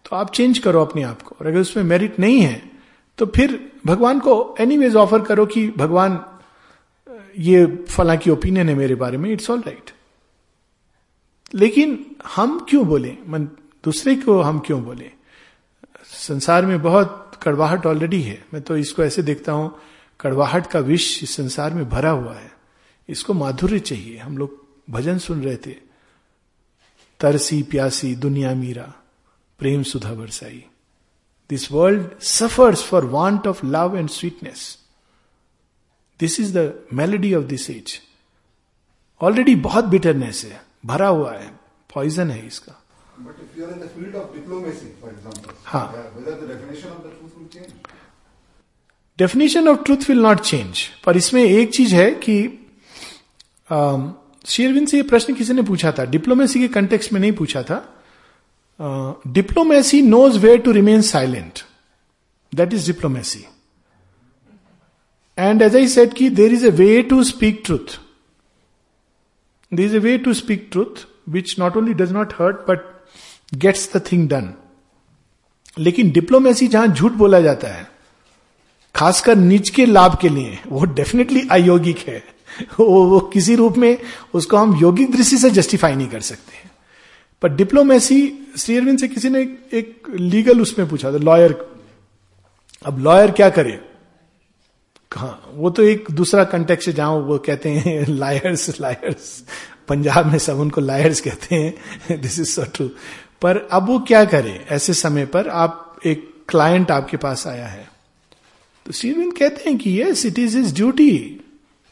[0.05, 2.71] तो आप चेंज करो अपने आप को। और अगर उसमें मेरिट नहीं है
[3.19, 6.21] तो फिर भगवान को एनी ऑफ़र करो कि, भगवान,
[7.39, 9.91] ये फला की ओपिनियन है मेरे बारे में इट्स ऑल राइट
[11.55, 13.17] लेकिन हम क्यों बोले?
[13.29, 13.45] मन,
[13.85, 15.11] दूसरे को हम क्यों बोले?
[16.27, 19.79] संसार में बहुत कड़वाहट ऑलरेडी है। मैं तो इसको ऐसे देखता हूँ,
[20.21, 22.53] कड़वाहट का विष इस संसार में भरा हुआ है।
[23.09, 25.75] इसको माधुर्य चाहिए। हम लोग भजन सुन रहे थे।
[27.21, 28.93] तरसी प्यासी दुनिया मीरा,
[29.59, 30.65] प्रेम सुधा बरसाई।
[31.51, 34.79] This world suffers for want of love and sweetness
[36.21, 38.01] this is the melody of this age
[39.21, 41.49] already बहुत बिटरनेस है, भरा हुआ है
[41.95, 42.83] पॉइजन है इसका।
[43.19, 45.85] But if you are in the field of diplomacy, for example, हाँ.
[46.15, 47.73] whether the definition of the truth will change?
[49.19, 52.37] Definition of truth will not change पर इसमें एक चीज़ है कि
[54.47, 56.05] शेरविन से ये प्रश्न किसी ने पूछा था?
[56.05, 57.79] डिप्लोमेसी के कंटेक्स्ट में नहीं पूछा था।
[59.27, 61.61] Diplomacy knows where to remain silent
[62.53, 63.45] that is diplomacy
[65.39, 67.99] and as I said की there is a way to speak truth
[69.73, 72.96] there is a way to speak truth which not only does not hurt but
[73.55, 74.55] gets the thing done
[75.79, 77.91] लेकिन diplomacy जहाँ झूठ बोला जाता है
[78.95, 82.25] खासकर निज के लाभ के लिए वो डेफिनेटली अयोगिक है।
[82.81, 83.99] वो, वो किसी रूप में
[84.35, 86.69] उसको हम योगिक दृष्टि से जस्टिफाई नहीं कर सकते।
[87.43, 89.41] पर डिप्लोमेसी श्री अरविंद से किसी ने
[89.73, 91.77] एक, लीगल उसमें पूछा था लॉयर
[92.87, 93.73] अब लॉयर क्या करे?
[95.13, 95.53] कहा?
[95.55, 99.45] वो तो एक दूसरा कंटेक्स है जहाँ वो कहते हैं लायर्स लायर्स
[99.89, 101.75] पंजाब में सब उनको लायर्स कहते हैं।
[102.21, 102.91] दिस इज़ सो ट्रू
[103.43, 104.67] पर अब वो क्या करे?
[104.69, 107.89] ऐसे समय पर आप एक क्लाइंट आपके पास आया है।
[108.87, 111.41] तो श्रीविंद कहते हैं कि yes it is his duty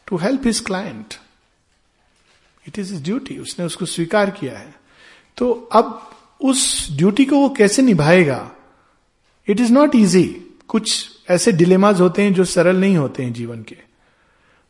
[0.07, 1.13] to help his client
[2.67, 4.75] it is his duty उसने उसको स्वीकार किया है।
[5.37, 8.51] तो अब उस ड्यूटी को वो कैसे निभाएगा?
[9.47, 10.23] इट इज़ नॉट इजी
[10.67, 13.77] कुछ ऐसे डिलेमाज होते हैं जो सरल नहीं होते हैं जीवन के।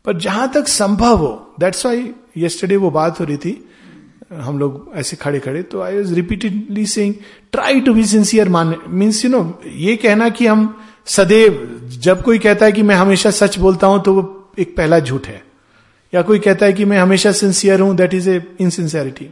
[0.05, 3.69] पर जहाँ तक संभव हो दैट्स वाई यस्टरडे वो बात हो रही थी
[4.31, 7.13] हम लोग ऐसे खड़े खड़े तो I was repeatedly saying
[7.51, 10.63] try to be sincere मान मीन्स यू नो ये कहना कि हम
[11.07, 14.99] सदैव, जब कोई कहता है कि मैं हमेशा सच बोलता हूँ तो वो एक पहला
[14.99, 15.43] झूठ है।
[16.13, 19.29] या कोई कहता है कि मैं हमेशा सिंसियर हूँ that is a insincerity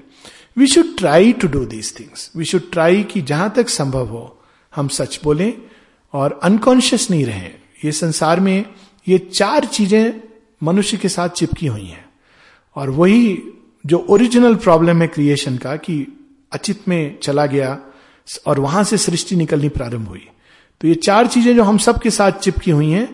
[0.58, 4.39] we should try to do these things we should try कि जहाँ तक संभव हो,
[4.74, 5.54] हम सच बोलें
[6.14, 7.50] और अनकॉन्शियस नहीं रहे।
[7.86, 8.66] ये संसार में
[9.08, 10.14] ये चार चीज़ें
[10.62, 12.06] मनुष्य के साथ चिपकी हुई हैं।
[12.76, 13.34] और वही
[13.86, 16.08] जो ओरिजिनल प्रॉब्लम है क्रिएशन का, कि
[16.52, 17.78] अचित में चला गया
[18.48, 20.28] और वहाँ से सृष्टि निकलनी प्रारंभ हुई।
[20.82, 23.08] तो ये चार चीज़ें जो हम सबके साथ चिपकी हुई हैं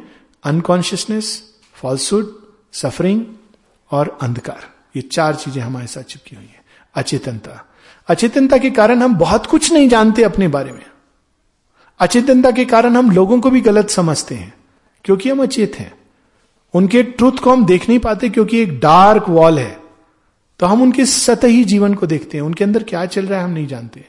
[0.44, 1.32] अनकॉन्शियसनेस
[1.76, 2.34] फॉल्सुड
[2.74, 3.26] सफरिंग
[3.92, 6.64] और अंधकार। ये चार चीज़ें हमारे साथ चिपकी हुई हैं।
[6.96, 7.66] अचेतनता।
[8.08, 10.86] अचेतनता के कारण हम बहुत कुछ नहीं जानते अपने बारे में।
[12.00, 14.54] अचेतनता के कारण हम लोगों को भी गलत समझते हैं,
[15.06, 15.94] क्योंकि हम अचेत हैं।
[16.74, 19.79] उनके ट्रुथ को हम देख नहीं पाते, क्योंकि एक डार्क वॉल है।
[20.60, 23.52] तो हम उनके सतही जीवन को देखते हैं। उनके अंदर क्या चल रहा है हम
[23.52, 24.06] नहीं जानते।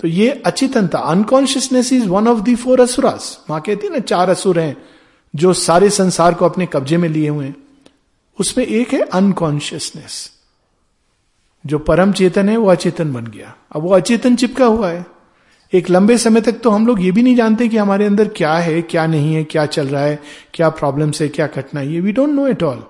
[0.00, 4.30] तो ये अचेतनता unconsciousness is one of the four asuras माँ कहती है ना, चार
[4.30, 4.76] असुर हैं
[5.34, 7.56] जो सारे संसार को अपने कब्जे में लिए हुए हैं।
[8.38, 10.30] उसमें एक है अनकॉन्शियसनेस
[11.64, 15.04] जो परम चेतन है, वो अचेतन बन गया। अब वो अचेतन चिपका हुआ है।
[15.72, 18.54] एक लंबे समय तक तो हम लोग ये भी नहीं जानते कि हमारे अंदर क्या
[18.54, 20.18] है, क्या नहीं है, क्या चल रहा है,
[20.54, 22.84] क्या प्रॉब्लम्स है, क्या कठिनाई है। We don't know it all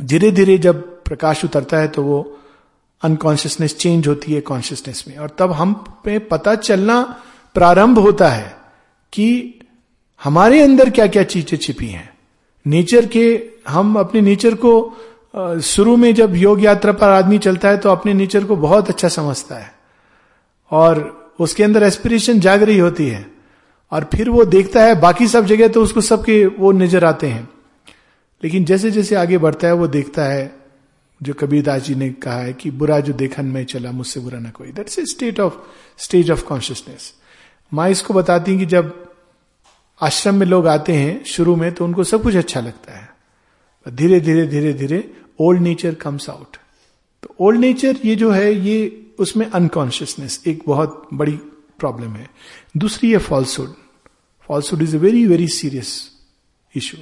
[0.00, 2.20] धीरे धीरे जब प्रकाश उतरता है तो वो
[3.02, 5.72] अनकॉन्शियसनेस चेंज होती है कॉन्शियसनेस में। और तब हम
[6.04, 7.00] पे पता चलना
[7.54, 8.54] प्रारंभ होता है
[9.12, 9.28] कि
[10.20, 12.08] हमारे अंदर क्या क्या चीज़ें छिपी हैं।
[12.66, 13.24] नेचर के,
[13.68, 18.14] हम अपने नेचर को शुरू में जब योग यात्रा पर आदमी चलता है तो अपने
[18.14, 19.70] नेचर को बहुत अच्छा समझता है।
[20.70, 23.26] और उसके अंदर एस्पिरेशन जाग रही होती है।
[23.92, 27.48] और फिर वो देखता है बाकी सब जगह तो उसको सबके वो नज़र आते हैं।
[28.42, 30.44] लेकिन जैसे जैसे आगे बढ़ता है वो देखता है
[31.22, 34.50] जो कबीरदास जी ने कहा है कि बुरा जो देखन में चला, मुझसे बुरा ना
[34.50, 35.54] कोई। That's a state of
[35.98, 37.12] stage of consciousness
[37.72, 38.92] माँ इसको बताती हैं कि जब
[40.00, 43.10] आश्रम में लोग आते हैं शुरू में तो उनको सब कुछ अच्छा लगता है।
[43.86, 46.56] धीरे धीरे धीरे धीरे ओल्ड नेचर कम्स आउट
[47.22, 51.36] तो ओल्ड नेचर ये जो है, ये उसमें अनकॉन्शियसनेस एक बहुत बड़ी
[51.78, 52.28] प्रॉब्लम है।
[52.76, 53.74] दूसरी है falsehood
[54.50, 55.96] falsehood is a very very serious
[56.74, 56.98] issue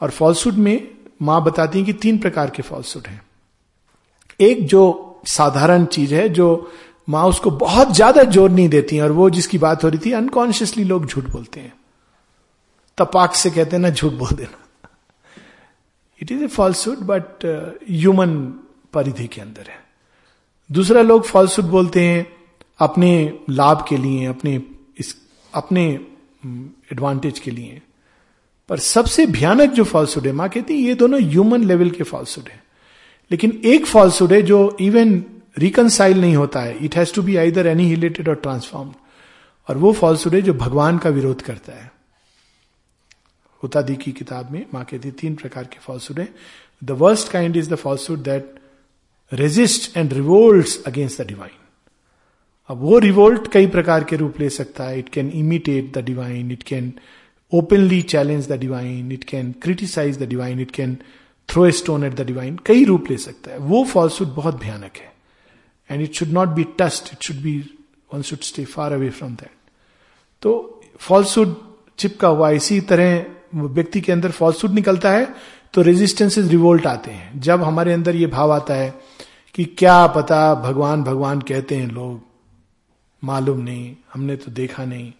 [0.00, 0.88] और फॉल्सुड में
[1.22, 3.20] माँ बताती है कि तीन प्रकार के फॉल्सुड हैं।
[4.40, 6.72] एक जो साधारण चीज़ है, जो
[7.08, 10.84] माँ उसको बहुत ज़्यादा ज़ोर नहीं देती और वो जिसकी बात हो रही थी अनकॉन्शियसली
[10.84, 11.72] लोग झूठ बोलते हैं।
[12.98, 14.58] तपाक से कहते हैं, ना, झूठ बोल देना।
[16.22, 17.44] It is a falsehood but
[17.90, 18.36] human
[18.92, 19.80] परिधि के अंदर है।
[20.70, 22.26] दूसरा लोग फॉल्सुड बोलते हैं,
[22.78, 24.62] अपने लाभ के लिए, अपने
[24.98, 25.14] इस,
[25.54, 25.88] अपने
[26.92, 27.82] एडवांटेज के लिए।
[28.68, 32.48] पर सबसे भयानक जो फॉल्सुड है, माँ कहती है, ये दोनों ह्यूमन लेवल के फॉल्सुड
[32.48, 32.67] है।
[33.30, 35.22] लेकिन एक फॉल्सुड है जो इवन
[35.58, 38.92] रिकनसाइल नहीं होता है। It has to be either annihilated और ट्रांसफॉर्म
[39.68, 41.90] और वो फॉल्सुड है जो भगवान का विरोध करता है।
[43.62, 46.28] हुतादी की किताब में माँ कहती तीन प्रकार के फॉल्सुड है।
[46.82, 48.54] The worst kind is the falsehood that
[49.32, 51.56] resist and revolt against the divine
[52.70, 56.50] अब वो रिवोल्ट कई प्रकार के रूप ले सकता है। It can imitate the divine
[56.52, 56.92] it can
[57.52, 60.96] openly challenge the divine it can criticise the divine it can
[61.48, 64.96] throw a stone at the divine कई रूप ले सकता है। वो फॉल्सुड बहुत भयानक
[64.96, 65.12] है।
[65.90, 67.58] And it should not be touched it should be
[68.10, 69.50] one should stay far away from that
[70.42, 71.56] तो फॉल्सुड
[71.98, 73.24] चिपका हुआ, इसी तरह
[73.54, 75.34] व्यक्ति के अंदर फॉल्सुड निकलता है
[75.74, 78.92] तो रेजिस्टेंसेज रिवोल्ट आते हैं। जब हमारे अंदर ये भाव आता है
[79.54, 82.20] कि क्या पता भगवान भगवान कहते हैं लोग,
[83.22, 85.12] मालूम नहीं, हमने तो देखा नहीं।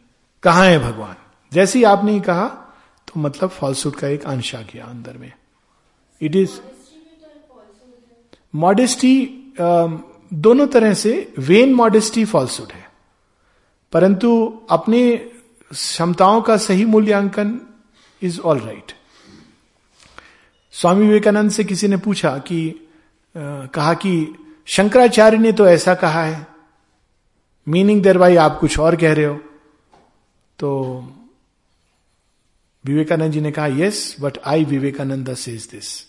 [0.43, 1.17] कहा है भगवान?
[1.53, 2.47] जैसे ही आपने कहा
[3.09, 5.33] तो मतलब फॉल्सूट का एक अंश आ गया अंदर में।
[6.23, 6.51] इट इज़
[8.55, 9.55] मॉडेस्टी
[10.35, 12.89] दोनों तरह से वेन मॉडेस्टी फॉल्सुड है।
[13.93, 15.17] परंतु अपने
[15.73, 17.61] क्षमताओं का सही मूल्यांकन
[18.23, 18.93] is all right
[20.73, 22.69] Swami Vivekananda से किसी ने पूछा कि
[23.37, 24.35] आ, कहा कि
[24.67, 26.47] शंकराचार्य ने तो ऐसा कहा है
[27.69, 29.37] मीनिंग देर भाई आप कुछ और कह रहे हो।
[30.59, 30.69] तो
[32.85, 36.08] विवेकानंद जी ने कहा yes but I Vivekananda says this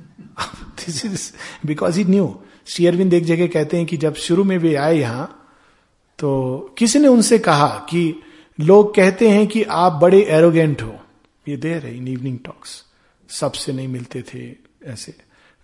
[0.00, 1.32] this is
[1.66, 5.40] because he knew Shri एक जगह कहते हैं कि जब शुरू में वे आए यहाँ
[6.18, 8.22] तो किसी ने उनसे कहा कि
[8.60, 11.00] लोग कहते हैं कि आप बड़े एरोगेंट हो?
[11.48, 12.84] ये दे रहे इन इवनिंग टॉक्स
[13.28, 15.14] सबसे नहीं मिलते थे ऐसे।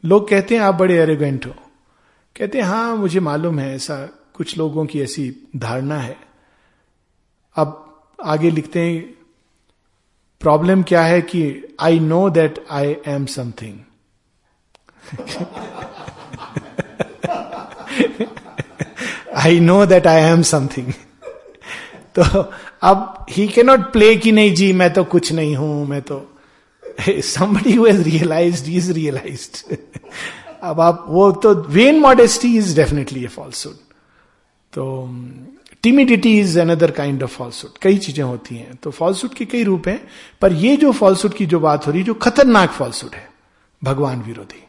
[0.05, 1.55] लोग कहते हैं आप बड़े एरोगेंट हो।
[2.37, 3.97] कहते हैं हाँ मुझे मालूम है, ऐसा
[4.35, 6.16] कुछ लोगों की ऐसी धारणा है।
[7.57, 9.14] अब आगे लिखते हैं
[10.41, 13.78] प्रॉब्लम क्या है कि I know that I am something
[19.34, 20.92] I know that I am something
[22.18, 22.50] तो
[22.82, 26.26] अब ही के नॉट प्ले कि नहीं, जी, मैं तो कुछ नहीं हूँ, मैं तो
[27.22, 29.72] somebody who has realized is realized.
[30.62, 33.72] अब आप, वो तो when modesty is definitely a falsehood
[34.72, 35.11] तो
[35.82, 39.88] timidity is another kind of falsehood कई चीज़ें होती हैं तो फॉल्सुड के कई रूप
[39.88, 40.08] हैं,
[40.40, 43.28] पर ये जो फॉल्सुड की जो बात हो रही जो खतरनाक फॉल्सुड है,
[43.84, 44.64] भगवान विरोधी।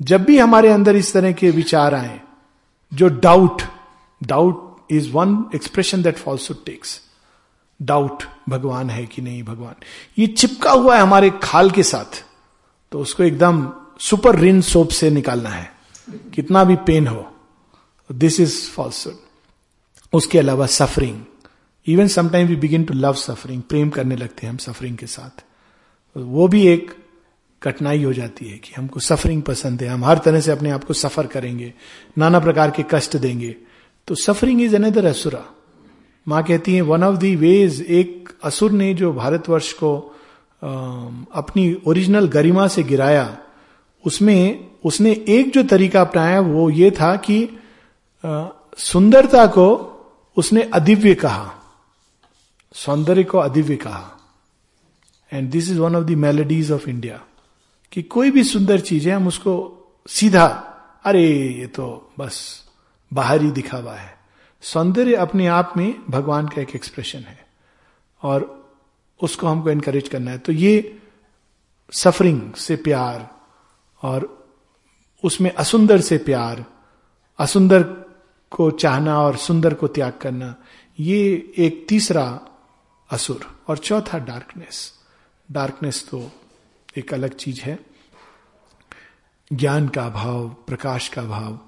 [0.00, 2.20] जब भी हमारे अंदर इस तरह के विचार आए,
[2.92, 3.62] जो doubt
[4.20, 7.00] doubt is one expression that falsehood takes
[7.80, 9.74] doubt भगवान है कि नहीं भगवान?
[10.18, 12.24] ये चिपका हुआ है हमारे खाल के साथ
[12.92, 15.70] तो उसको एकदम सुपर रिन सोप से निकालना है।
[16.34, 17.26] कितना भी पेन हो
[18.10, 19.16] दिस इज़ फॉल्सुड
[20.12, 21.20] उसके अलावा suffering
[21.86, 25.44] even sometime we begin to love suffering प्रेम करने लगते हैं हम सफरिंग के साथ।
[26.16, 26.90] वो भी एक
[27.62, 30.84] कठिनाई हो जाती है कि हमको सफरिंग पसंद है, हम हर तरह से अपने आप
[30.84, 31.72] को सफ़र करेंगे,
[32.18, 33.56] नाना प्रकार के कष्ट देंगे।
[34.08, 35.44] तो सफरिंग इज़ अनदर असुरा
[36.26, 39.96] माँ कहती है वन ऑफ़ दी वेज एक असुर ने जो भारतवर्ष को
[40.62, 43.38] अपनी ओरिजिनल गरिमा से गिराया,
[44.04, 47.48] उसमें, उसने एक जो तरीका अपनाया वो ये था कि
[48.78, 49.68] सुंदरता को
[50.36, 51.54] उसने अदिव्य कहा।
[52.74, 54.10] सौंदर्य को अदिव्य कहा।
[55.32, 57.20] And this is one of the maladies of India
[57.92, 59.74] कि कोई भी सुंदर चीज़ है, हम उसको
[60.08, 60.46] सीधा,
[61.04, 62.64] अरे, ये तो बस
[63.12, 64.18] बाहरी दिखावा है।
[64.60, 67.48] सौंदर्य अपने आप में भगवान का एक एक्सप्रेशन है
[68.22, 68.68] और
[69.22, 71.02] उसको हमको एनकरेज करना है। तो ये
[71.92, 73.30] सफरिंग से प्यार
[74.02, 74.48] और
[75.24, 76.64] उसमें असुंदर से प्यार,
[77.38, 77.82] असुंदर
[78.50, 80.54] को चाहना और सुंदर को त्याग करना,
[81.00, 82.40] ये एक तीसरा
[83.10, 84.92] असुर। और चौथा डार्कनेस
[85.52, 86.30] डार्कनेस तो
[86.98, 87.78] एक अलग चीज़ है।
[89.50, 91.58] ज्ञान का भाव प्रकाश का भाव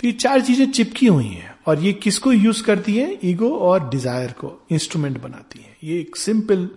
[0.00, 3.18] तो ये चार चीज़ें चिपकी हुई हैं और ये किसको यूज़ करती है?
[3.24, 6.68] ईगो और डिज़ायर को, इंस्ट्रूमेंट बनाती है। ये एक सिंपल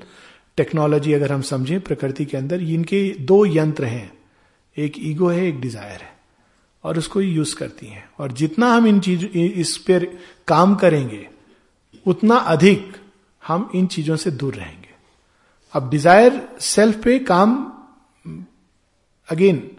[0.57, 4.11] टेक्नोलॉजी अगर हम समझें प्रकृति के अंदर, इनके दो यंत्र हैं।
[4.77, 6.11] एक ईगो है, एक डिज़ायर है
[6.83, 10.05] और उसको यूज़ करती हैं। और जितना हम इन चीज़ इस पर
[10.47, 11.27] काम करेंगे,
[12.05, 12.95] उतना अधिक
[13.41, 14.89] हम इन चीज़ों से दूर रहेंगे।
[15.73, 17.72] अब डिज़ायर सेल्फ पे काम
[19.29, 19.69] अगेन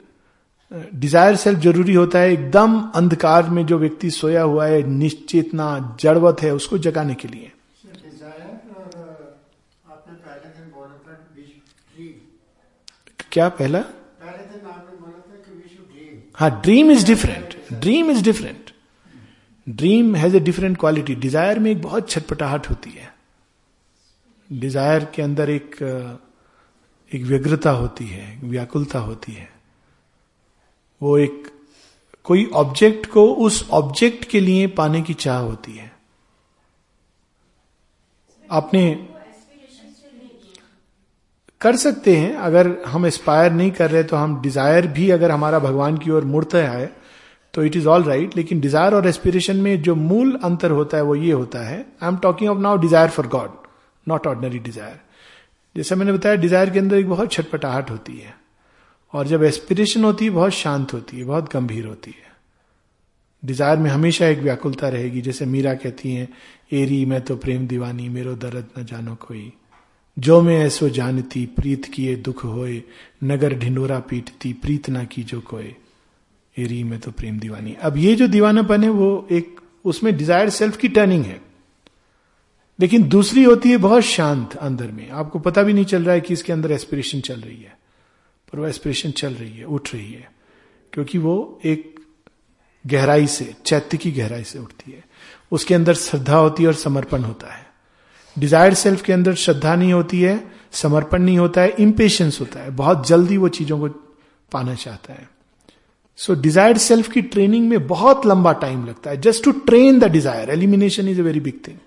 [0.95, 6.43] डिज़ायर सेल्फ ज़रूरी होता है एकदम अंधकार में जो व्यक्ति सोया हुआ है निश्चेतना जड़वत
[6.43, 7.53] है उसको जगाने के लिए।
[13.33, 13.85] क्या पहला?
[16.35, 18.71] हाँ dream is different dream is different
[19.67, 23.13] dream has a different quality desire में एक बहुत छटपटाहट होती है।
[24.51, 25.77] डिज़ायर के अंदर एक
[27.15, 29.49] एक व्यग्रता होती है व्याकुलता होती है।
[31.01, 31.51] वो एक,
[32.27, 35.91] कोई ऑब्जेक्ट को उस ऑब्जेक्ट के लिए पाने की चाह होती है।
[38.49, 38.85] आपने
[41.61, 45.59] कर सकते हैं, अगर हम एस्पायर नहीं कर रहे तो हम डिज़ायर भी अगर हमारा
[45.61, 46.91] भगवान की ओर मुड़ता है
[47.55, 51.03] तो इट इज़ ऑल राइट लेकिन डिज़ायर और एस्पिरेशन में जो मूल अंतर होता है
[51.03, 53.51] वो ये होता है I am talking of now desire for God
[54.07, 55.01] not ordinary desire
[55.77, 58.35] जैसे मैंने बताया डिज़ायर के अंदर एक बहुत छटपटाहट होती है।
[59.15, 62.33] और जब एस्पिरेशन होती है, बहुत शांत होती है, बहुत गंभीर होती है।
[63.45, 66.29] डिज़ायर में हमेशा एक व्याकुलता रहेगी, जैसे मीरा कहती हैं,
[66.73, 69.53] एरी, मैं तो प्रेम दीवानी, मेरो दर्द न जानो कोई।
[70.19, 72.83] जो मैं ऐसो जानती, प्रीत किए दुख होए।
[73.25, 75.75] नगर ढिंडोरा पीटती, प्रीत ना की जो कोई
[76.59, 80.77] एरी, में तो प्रेम दीवानी। अब ये जो दीवानापन है, वो एक, उसमें डिज़ायर सेल्फ
[80.77, 81.41] की टर्निंग है।
[82.81, 86.21] लेकिन दूसरी होती है बहुत शांत अंदर में। आपको पता भी नहीं चल रहा है
[86.21, 87.79] कि इसके अंदर एस्पिरेशन चल रही है।
[88.53, 90.33] पर वो एस्पिरेशन चल रही है, उठ रही है।
[90.93, 92.01] क्योंकि वो एक
[92.87, 95.05] गहराई से चैत्य की गहराई से उठती है।
[95.53, 97.67] उसके अंदर श्रद्धा होती है और समर्पण होता है।
[98.39, 102.71] डिजायर्ड सेल्फ के अंदर श्रद्धा नहीं होती है, समर्पण नहीं होता है इम्पेशंस होता है।
[102.71, 103.89] बहुत जल्दी वो चीज़ों को
[104.53, 105.31] पाना चाहता है।
[106.17, 110.05] सो डिजायर्ड सेल्फ की ट्रेनिंग में बहुत लंबा टाइम लगता है। Just to train the
[110.05, 111.79] desire elimination is a very big thing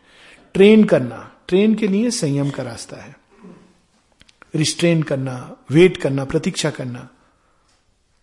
[0.58, 3.16] train करना, ट्रेन के लिए संयम का रास्ता है।
[4.56, 7.08] रिस्ट्रेन करना, वेट करना, प्रतीक्षा करना।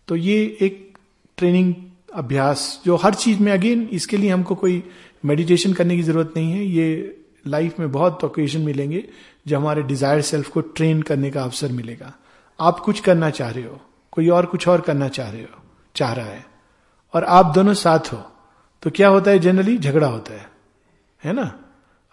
[0.07, 0.97] तो ये एक
[1.37, 1.73] ट्रेनिंग
[2.13, 4.83] अभ्यास, जो हर चीज़ में अगेन इसके लिए हमको कोई
[5.25, 7.17] मेडिटेशन करने की ज़रूरत नहीं है। ये
[7.47, 9.03] लाइफ में बहुत ओकेजन मिलेंगे
[9.47, 12.13] जो हमारे डिज़ायर सेल्फ को ट्रेन करने का अवसर मिलेगा।
[12.59, 13.81] आप कुछ करना चाह रहे हो,
[14.11, 15.63] कोई और कुछ और करना चाह रहे हो,
[15.95, 16.45] चाह रहा है,
[17.13, 18.25] और आप दोनों साथ हो
[18.83, 19.39] तो क्या होता है?
[19.39, 20.49] जनरली झगड़ा होता है।
[21.23, 21.53] है ना?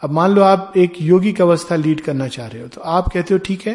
[0.03, 3.35] अब मान लो आप एक योगिक अवस्था लीड करना चाह रहे हो तो आप कहते
[3.35, 3.75] हो, ठीक है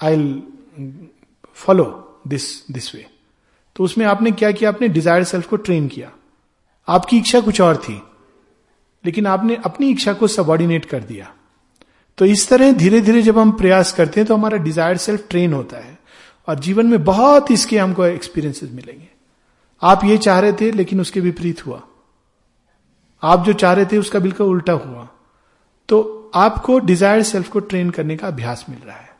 [0.00, 0.42] I
[1.56, 1.84] follow
[2.28, 3.04] this this way
[3.76, 4.70] तो उसमें आपने क्या किया?
[4.70, 6.10] आपने डिज़ायर सेल्फ को ट्रेन किया।
[6.88, 8.00] आपकी इच्छा कुछ और थी,
[9.04, 11.32] लेकिन आपने अपनी इच्छा को सबॉर्डिनेट कर दिया।
[12.18, 15.52] तो इस तरह धीरे धीरे जब हम प्रयास करते हैं तो हमारा डिज़ायर सेल्फ ट्रेन
[15.52, 15.98] होता है,
[16.48, 19.08] और जीवन में बहुत इसके हमको एक्सपीरियंसेस मिलेंगे।
[19.82, 21.82] आप ये चाह रहे थे, लेकिन उसके विपरीत हुआ।
[23.22, 25.08] आप जो चाह रहे थे उसका बिल्कुल उल्टा हुआ।
[25.88, 29.10] तो आपको डिज़ायर सेल्फ को ट्रेन करने का अभ्यास मिल रहा है।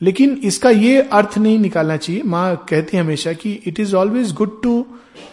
[0.00, 4.32] लेकिन इसका ये अर्थ नहीं निकालना चाहिए। माँ कहती है हमेशा कि it is always
[4.32, 4.84] good to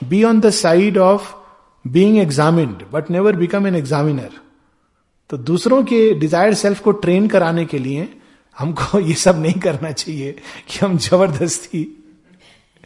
[0.03, 1.33] be on the side of
[1.85, 4.39] being examined but never become an examiner
[5.29, 8.07] तो दूसरों के डिज़ायर सेल्फ को ट्रेन कराने के लिए
[8.57, 10.31] हमको ये सब नहीं करना चाहिए
[10.67, 11.85] कि हम ज़बरदस्ती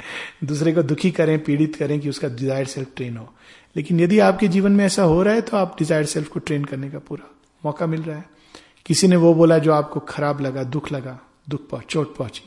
[0.44, 3.34] दूसरे को दुखी करें, पीड़ित करें कि उसका डिज़ायर सेल्फ ट्रेन हो।
[3.76, 6.66] लेकिन यदि आपके जीवन में ऐसा हो रहा है तो आप डिज़ायर सेल्फ को ट्रेन
[6.66, 7.30] करने का पूरा
[7.64, 8.30] मौका मिल रहा है।
[8.86, 11.20] किसी ने वो बोला जो आपको खराब लगा, दुख लगा,
[11.50, 12.44] दुख पहुँच, चोट पहुँची।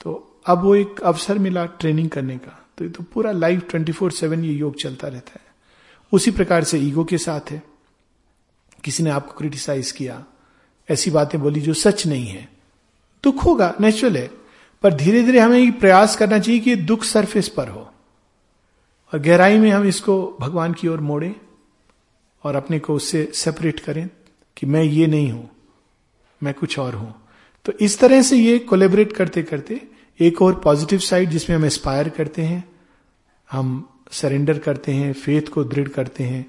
[0.00, 3.92] तो अब वो एक अवसर मिला ट्रेनिंग करने का। तो ये तो पूरा लाइफ ट्वेंटी
[3.92, 5.50] फोर सेवन ये योग चलता रहता है।
[6.12, 7.62] उसी प्रकार से ईगो के साथ है।
[8.84, 10.24] किसी ने आपको क्रिटिसाइज किया,
[10.88, 12.48] ऐसी बातें बोली जो सच नहीं है।
[13.24, 14.30] दुख होगा नेचुरल है।
[14.82, 17.88] पर धीरे धीरे हमें प्रयास करना चाहिए कि दुख सरफेस पर हो।
[19.12, 21.34] और गहराई में हम इसको भगवान की ओर मोड़े
[22.44, 24.08] और अपने को उससे सेपरेट करें
[24.56, 25.48] कि मैं ये नहीं हूँ,
[26.40, 27.14] मैं कुछ और हूँ।
[27.66, 29.80] तो इस तरह से ये कोलेबरेट करते करते
[30.20, 32.64] एक और पॉजिटिव साइड जिसमें हम एस्पायर करते हैं,
[33.50, 36.46] हम सरेंडर करते हैं फेथ को दृढ़ करते हैं,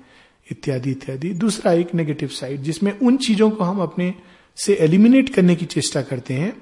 [0.48, 4.14] इत्यादि इत्यादि। दूसरा एक नेगेटिव साइड जिसमें उन चीज़ों को हम अपने
[4.58, 6.54] से एलिमिनेट करने की चेष्टा करते हैं,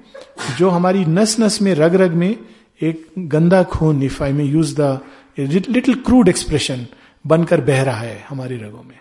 [0.58, 2.36] जो हमारी नस नस में रग रग में
[2.80, 4.98] एक गंदा खून if I may use the
[5.38, 6.86] little crude expression
[7.26, 8.98] बनकर बह रहा है हमारी रगों में।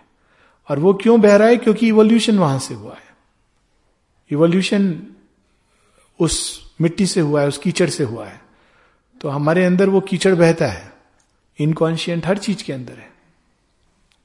[0.70, 1.58] और वो क्यों बह रहा है?
[1.58, 3.16] क्योंकि इवोल्यूशन वहाँ से हुआ है।
[4.32, 5.04] इवोल्यूशन
[6.20, 8.42] उस मिट्टी से हुआ है, उस कीचड़ से हुआ है।
[9.22, 10.94] तो हमारे अंदर वो कीचड़ बहता है।
[11.60, 13.12] इनकॉन्शियंट हर चीज़ के अंदर है।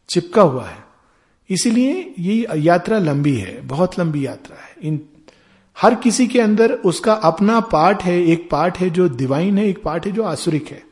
[0.09, 0.85] चिपका हुआ है।
[1.51, 5.09] इसीलिए ये यात्रा लंबी है, बहुत लंबी यात्रा है। इन,
[5.81, 9.83] हर किसी के अंदर उसका अपना पार्ट है, एक पार्ट है जो डिवाइन है, एक
[9.83, 10.83] पार्ट है जो आसुरिक है।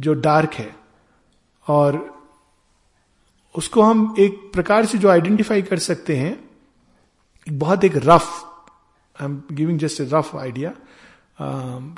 [0.00, 0.76] जो डार्क है,
[1.68, 2.20] और
[3.56, 6.50] उसको हम एक प्रकार से जो आइडेंटिफाई कर सकते हैं
[7.48, 8.44] बहुत एक rough
[9.20, 10.74] I am giving just a rough idea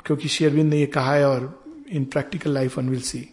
[0.05, 3.29] क्योंकि शेयरविंद ने ये कहा है और in practical life one will see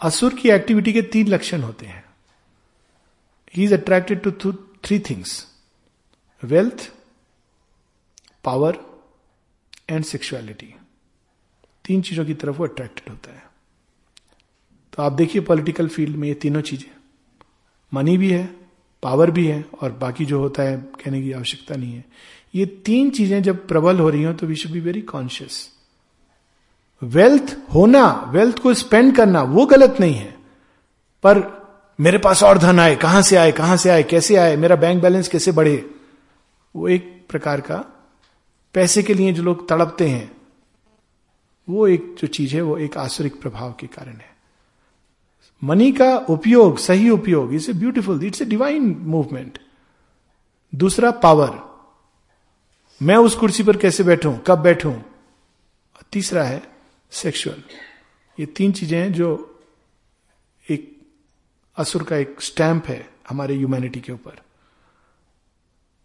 [0.00, 2.04] असुर की एक्टिविटी के तीन लक्षण होते हैं।
[3.54, 5.46] He is attracted to three things
[6.44, 6.92] wealth
[8.44, 8.78] power
[9.90, 10.74] and sexuality
[11.84, 13.42] तीन चीज़ों की तरफ़ वो अट्रैक्टेड होता है।
[14.92, 16.90] तो आप देखिए पॉलिटिकल फ़ील्ड में ये तीनों चीज़ें।
[17.92, 18.44] मनी भी है
[19.02, 22.04] पावर भी है, और बाकी जो होता है, कहने की आवश्यकता नहीं है।
[22.54, 25.68] ये तीन चीज़ें जब प्रबल हो रही हो तो we should be very conscious
[27.02, 30.34] wealth होना वेल्थ को स्पेंड करना, वो गलत नहीं है।
[31.24, 31.42] पर
[31.98, 35.02] मेरे पास और धन आए, कहाँ से आए, कहाँ से आए, कैसे आए, मेरा बैंक
[35.02, 35.90] बैलेंस कैसे बढ़े?
[36.74, 37.76] वो एक प्रकार का
[38.74, 40.30] पैसे के लिए जो लोग तड़पते हैं।
[41.68, 44.36] वो एक जो चीज़ है, वो एक आसुरिक प्रभाव के कारण है।
[45.64, 49.58] मनी का उपयोग, सही उपयोग, it's a beautiful, it's a divine movement.
[50.74, 51.74] दूसरा, पावर।
[53.02, 54.94] मैं उस कुर्सी पर कैसे बैठूं, कब बैठूं?
[56.12, 56.62] तीसरा है,
[57.10, 57.62] सेक्सुअल।
[58.40, 59.60] ये तीन चीज़ें हैं जो
[60.70, 61.00] एक
[61.76, 64.40] असुर का एक स्टैंप है हमारे ह्यूमैनिटी के ऊपर।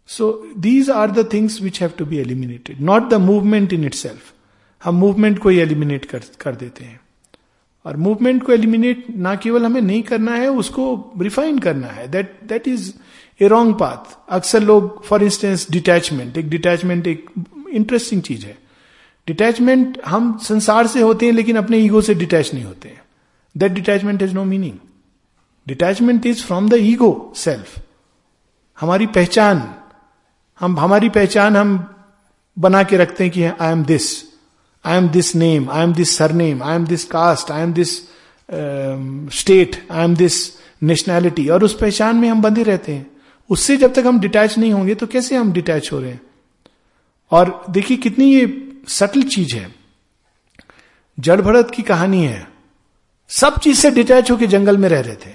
[0.06, 4.32] So these are the things which have to be eliminated not the movement in itself
[4.84, 7.00] हम मूवमेंट को ही एलिमिनेट कर, कर देते हैं।
[7.86, 12.40] और मूवमेंट को एलिमिनेट ना केवल हमें नहीं करना है उसको रिफाइन करना है। That
[12.44, 12.92] that is
[13.40, 17.30] a wrong path अक्सर लोग फॉर इंस्टेंस डिटैचमेंट एक डिटैचमेंट एक
[17.70, 18.58] इंटरेस्टिंग चीज़ है।
[19.26, 23.02] डिटैचमेंट हम संसार से होते हैं लेकिन अपने ईगो से डिटैच नहीं होते हैं।
[23.56, 24.78] That detachment is no meaning
[25.66, 27.78] detachment is from the ego self
[28.80, 29.74] हमारी पहचान
[30.60, 31.94] हम हमारी पहचान हम
[32.58, 34.29] बना के रखते हैं कि I am this
[34.84, 38.00] I am this name I am this surname I am this caste I am this
[39.38, 43.10] state I am this nationality और उस पहचान में हम बंधे रहते हैं।
[43.50, 46.20] उससे जब तक हम डिटैच नहीं होंगे तो कैसे हम डिटैच हो रहे हैं?
[47.30, 49.74] और देखिए कितनी ये सटल चीज़ है।
[51.20, 52.48] जड़ भरत की कहानी है।
[53.28, 55.34] सब चीज़ से डिटैच होकर जंगल में रह रहे थे।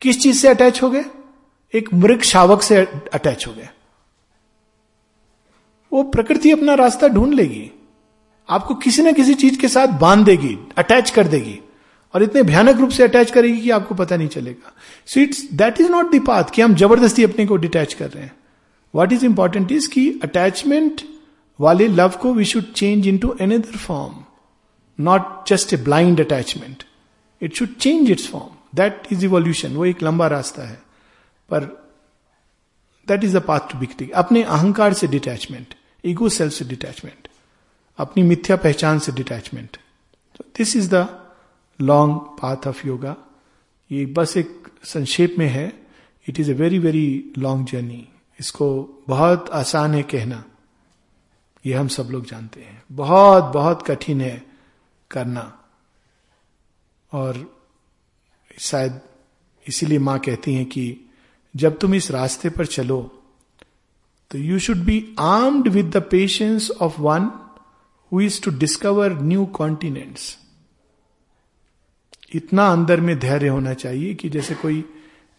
[0.00, 1.04] किस चीज़ से अटैच हो गए?
[1.74, 2.76] एक मृग शावक से
[3.14, 3.68] अटैच हो गए।
[5.92, 7.70] वो प्रकृति अपना रास्ता ढूंढ लेगी।
[8.48, 11.58] आपको किसी ना किसी चीज़ के साथ बाँध देगी अटैच कर देगी।
[12.14, 14.72] और इतने भयानक रूप से अटैच करेगी कि आपको पता नहीं चलेगा।
[15.06, 18.22] So it's that is not the path कि हम ज़बरदस्ती अपने को डिटैच कर रहे
[18.24, 18.32] हैं।
[18.94, 21.00] वॉट इज़ इंपॉर्टेंट इज़ कि अटैचमेंट
[21.60, 24.14] वाले लव को we should change into another form
[24.98, 26.84] not just a blind attachment
[27.42, 30.80] it should change its form that is evolution वो एक लंबा रास्ता है।
[31.48, 31.64] पर
[33.08, 35.74] that is the path to बिकटिंग अपने अहंकार से डिटैचमेंट
[36.04, 37.25] ईगो सेल्फ से डिटैचमेंट
[37.98, 39.76] अपनी मिथ्या पहचान से detachment
[40.58, 41.06] this is the
[41.80, 43.16] long path of yoga
[43.90, 45.72] ये बस एक संक्षेप में है.
[46.28, 48.08] It is a very very long journey
[48.40, 48.68] इसको
[49.08, 50.44] बहुत आसान है कहना.
[51.66, 52.82] ये हम सब लोग जानते हैं.
[52.92, 54.46] बहुत बहुत कठिन है
[55.10, 55.52] करना.
[57.12, 57.56] और
[58.58, 59.00] शायद
[59.66, 61.10] इसीलिए माँ कहती हैं कि
[61.54, 63.00] जब तुम इस रास्ते पर चलो
[64.30, 67.30] तो you should be armed with the patience of one
[68.12, 70.36] who is to discover new continents
[72.34, 74.84] इतना अंदर में धैर्य होना चाहिए कि जैसे कोई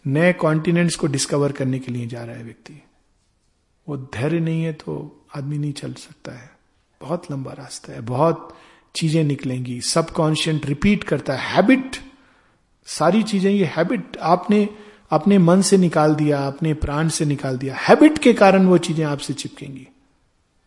[0.04, 2.82] नए कॉन्टिनेंट्स को डिस्कवर करने के लिए जा रहा है व्यक्ति।
[3.86, 4.94] वो धैर्य नहीं है तो
[5.36, 6.50] आदमी नहीं चल सकता है।
[7.00, 8.56] बहुत लंबा रास्ता है। बहुत
[8.94, 11.96] चीज़ें निकलेंगी। सबकॉन्शियंट रिपीट करता है। हैबिट
[12.86, 14.68] सारी चीज़ें, ये हैबिट आपने
[15.10, 19.04] अपने मन से निकाल दिया अपने प्राण से निकाल दिया। हैबिट के कारण वो चीज़ें
[19.04, 19.86] आपसे चिपकेंगी।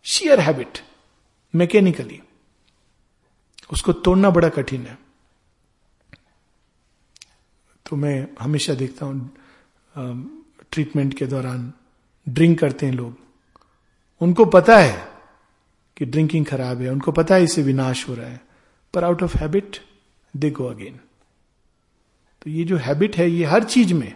[0.05, 0.77] शियर हैबिट
[1.53, 2.19] मैकेनिकली
[3.71, 4.97] उसको तोड़ना बड़ा कठिन है।
[7.85, 9.31] तो मैं हमेशा देखता हूँ
[10.71, 11.71] ट्रीटमेंट के दौरान
[12.27, 13.17] ड्रिंक करते हैं लोग।
[14.21, 15.07] उनको पता है
[15.97, 18.41] कि ड्रिंकिंग खराब है, उनको पता है इससे विनाश हो रहा है।
[18.93, 19.77] पर out of habit
[20.33, 20.99] they go again
[22.41, 24.13] तो ये जो हैबिट है, ये हर चीज़ में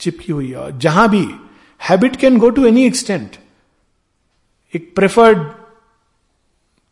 [0.00, 1.26] चिपकी हुई है। और जहाँ भी
[1.80, 3.36] habit can go to any extent
[4.74, 5.38] एक प्रेफर्ड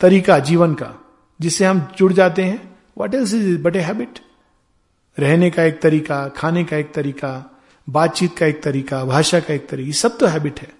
[0.01, 0.92] तरीका जीवन का,
[1.40, 4.18] जिससे हम जुड़ जाते हैं। What else is but a habit
[5.18, 7.51] रहने का एक तरीका, खाने का एक तरीका,
[7.88, 10.72] बातचीत का एक तरीका, भाषा का एक तरीका, ये सब तो हैबिट है।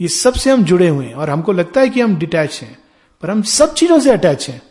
[0.00, 2.78] ये सबसे हम जुड़े हुए हैं और हमको लगता है कि हम डिटैच हैं,
[3.22, 4.62] पर हम सब चीज़ों से अटैच हैं।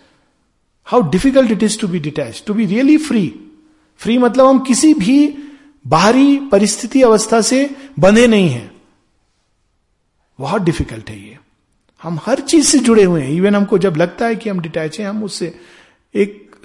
[0.87, 3.27] How difficult it is to be detach to be really free
[3.97, 5.17] free मतलब हम किसी भी
[5.87, 7.69] बाहरी परिस्थिति अवस्था से
[7.99, 8.71] बंधे नहीं हैं।
[10.39, 11.37] बहुत डिफ़िकल्ट है ये।
[12.05, 14.99] हम हर चीज़ से जुड़े हुए हैं। इवन हमको जब लगता है कि हम डिटैच
[14.99, 15.59] हैं, हम उससे
[16.15, 16.55] एक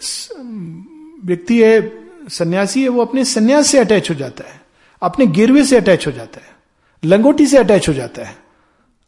[1.24, 1.93] व्यक्ति है,
[2.28, 4.61] सन्यासी है, वो अपने सन्यास से अटैच हो जाता है।
[5.03, 6.51] अपने गिरवे से अटैच हो जाता है।
[7.05, 8.36] लंगोटी से अटैच हो जाता है।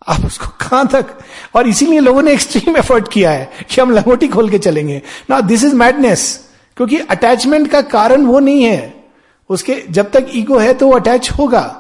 [0.09, 1.07] आप उसको कहाँ तक?
[1.55, 5.41] और इसीलिए लोगों ने एक्सट्रीम एफर्ट किया है कि हम लंगोटी खोल के चलेंगे। ना
[5.41, 9.05] दिस इज़ मैडनेस क्योंकि अटैचमेंट का कारण वो नहीं है।
[9.49, 11.79] उसके, जब तक ईगो है तो वो अटैच होगा।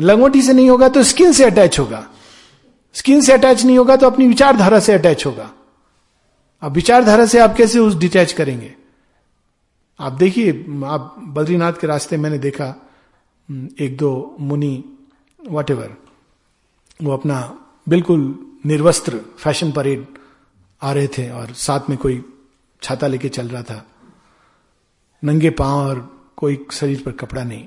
[0.00, 2.06] लंगोटी से नहीं होगा तो स्किन से अटैच होगा।
[2.98, 5.50] स्किन से अटैच नहीं होगा तो अपनी विचारधारा से अटैच होगा।
[6.62, 8.74] अब विचारधारा से आप कैसे उस डिटैच करेंगे?
[10.00, 10.52] आप देखिए,
[10.84, 12.66] आप बद्रीनाथ के रास्ते मैंने देखा
[13.80, 14.84] एक दो मुनि
[15.40, 15.70] वट
[17.02, 17.40] वो अपना
[17.88, 18.20] बिल्कुल
[18.66, 20.06] निर्वस्त्र फ़ैशन परेड
[20.82, 22.22] आ रहे थे और साथ में कोई
[22.82, 23.86] छाता लेके चल रहा था।
[25.22, 26.00] नंगे पाँव और
[26.36, 27.64] कोई शरीर पर कपड़ा नहीं।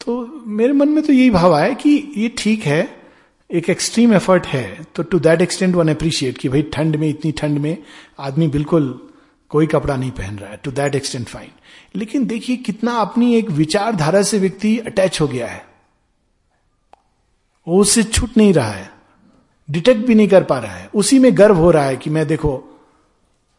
[0.00, 3.05] तो मेरे मन में तो यही भाव आया कि ये ठीक है
[3.50, 7.32] एक एक्सट्रीम एफर्ट है तो to that extent one appreciate कि भाई ठंड में, इतनी
[7.32, 7.78] ठंड में
[8.18, 9.08] आदमी बिल्कुल
[9.50, 11.50] कोई कपड़ा नहीं पहन रहा है टू दैट एक्सटेंट फाइन
[11.96, 15.64] लेकिन देखिए कितना अपनी एक विचारधारा से व्यक्ति अटैच हो गया है।
[17.68, 18.90] वो उससे छूट नहीं रहा है
[19.70, 22.26] डिटेक्ट भी नहीं कर पा रहा है। उसी में गर्व हो रहा है कि मैं
[22.26, 22.82] देखो,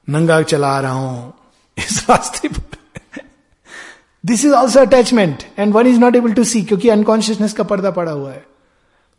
[0.09, 1.33] नंगा चला रहा हूँ,
[1.77, 2.61] इस रास्ते पर।
[4.25, 7.91] This is also attachment and one is not able to see क्योंकि अनकॉन्शियसनेस का पर्दा
[7.91, 8.56] पड़ा हुआ है।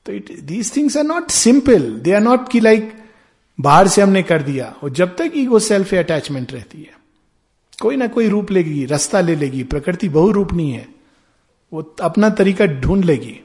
[0.05, 2.95] तो it these things are not simple they are not की लाइक
[3.61, 6.99] बाहर से हमने कर दिया और जब तक ईगो सेल्फ अटैचमेंट रहती है।
[7.83, 10.89] कोई ना कोई रूप लेगी, रास्ता ले लेगी, प्रकृति बहु रूप नहीं है।
[11.73, 13.41] वो अपना तरीका ढूंढ लेगी।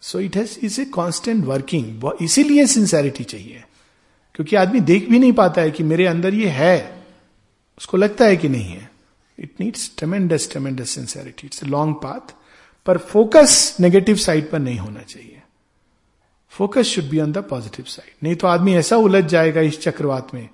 [0.00, 3.64] So it has is a constant working इसीलिए सिंसेरिटी चाहिए।
[4.34, 7.06] क्योंकि आदमी देख भी नहीं पाता है कि मेरे अंदर ये है।
[7.78, 8.90] उसको लगता है कि नहीं है।
[9.38, 12.34] It needs tremendous tremendous sincerity it's a long path
[12.86, 15.42] पर फोकस नेगेटिव साइड पर नहीं होना चाहिए।
[16.52, 20.34] Focus should be on the positive side नहीं तो आदमी ऐसा उलझ जाएगा इस चक्रवात
[20.34, 20.48] में।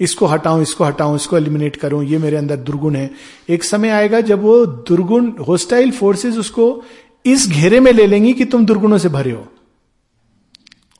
[0.00, 3.10] इसको हटाऊं इसको हटाऊं, इसको एलिमिनेट करूँ, ये मेरे अंदर दुर्गुण है।
[3.48, 6.82] एक समय आएगा जब वो दुर्गुण होस्टाइल फोर्सेस उसको
[7.24, 9.46] इस घेरे में ले लेंगी कि तुम दुर्गुणों से भरे हो।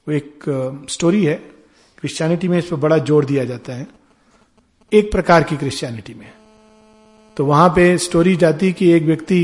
[0.06, 1.34] वो एक स्टोरी है।
[1.98, 3.86] क्रिश्चियनिटी में इस पर बड़ा ज़ोर दिया जाता है।
[4.92, 6.32] एक प्रकार की क्रिश्चियनिटी में।
[7.36, 9.40] तो वहाँ पे स्टोरी जाती कि एक व्यक्ति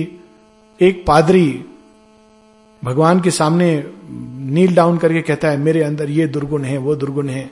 [0.80, 1.64] एक पादरी
[2.82, 3.84] भगवान के सामने
[4.50, 7.50] नील डाउन करके कहता है, मेरे अंदर ये दुर्गुण है, वो दुर्गुण है.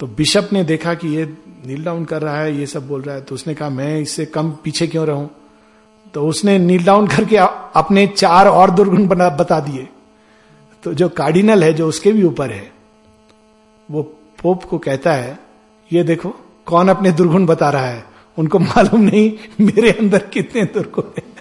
[0.00, 1.24] तो बिशप ने देखा कि ये
[1.66, 4.26] नील डाउन कर रहा है, ये सब बोल रहा है तो उसने कहा, मैं इससे
[4.26, 5.30] कम पीछे क्यों रहूँ?
[6.14, 9.88] तो उसने नील डाउन करके अपने चार और दुर्गुण बना, बता दिए।
[10.82, 12.72] तो जो कार्डिनल है, जो उसके भी ऊपर है,
[13.88, 14.02] वो
[14.42, 15.38] पोप को कहता है,
[15.90, 16.34] ये देखो,
[16.66, 18.04] कौन अपने दुर्गुण बता रहा है?
[18.38, 21.32] उनको मालूम नहीं मेरे अंदर कितने दुर्गुण है।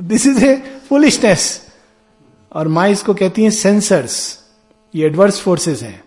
[0.00, 0.54] दिस इज़ ए
[0.88, 1.60] फुलिशनेस
[2.52, 4.38] और माँ इसको कहती है सेंसर्स
[4.94, 6.02] ये एडवर्स फोर्सेस हैं,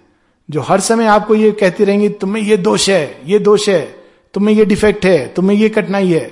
[0.50, 3.82] जो हर समय आपको ये कहती रहेंगी, तुम्हें ये दोष है, ये दोष है,
[4.34, 6.32] तुम्हें ये डिफेक्ट है, तुम्हें ये कठिनाई है.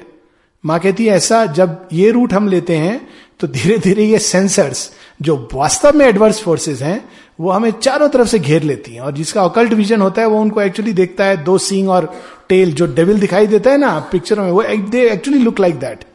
[0.64, 3.08] माँ कहती है, ऐसा जब ये रूट हम लेते हैं
[3.40, 4.92] तो धीरे धीरे ये सेंसर्स
[5.22, 7.04] जो वास्तव में एडवर्स फोर्सेस हैं,
[7.40, 10.42] वो हमें चारों तरफ़ से घेर लेती हैं और जिसका अकल्ट विजन होता है, वो
[10.42, 12.14] उनको एक्चुअली देखता है, दो सींग और
[12.50, 16.06] टेल जो डेविल दिखाई देता है ना पिक्चरों में, वो they actually look like that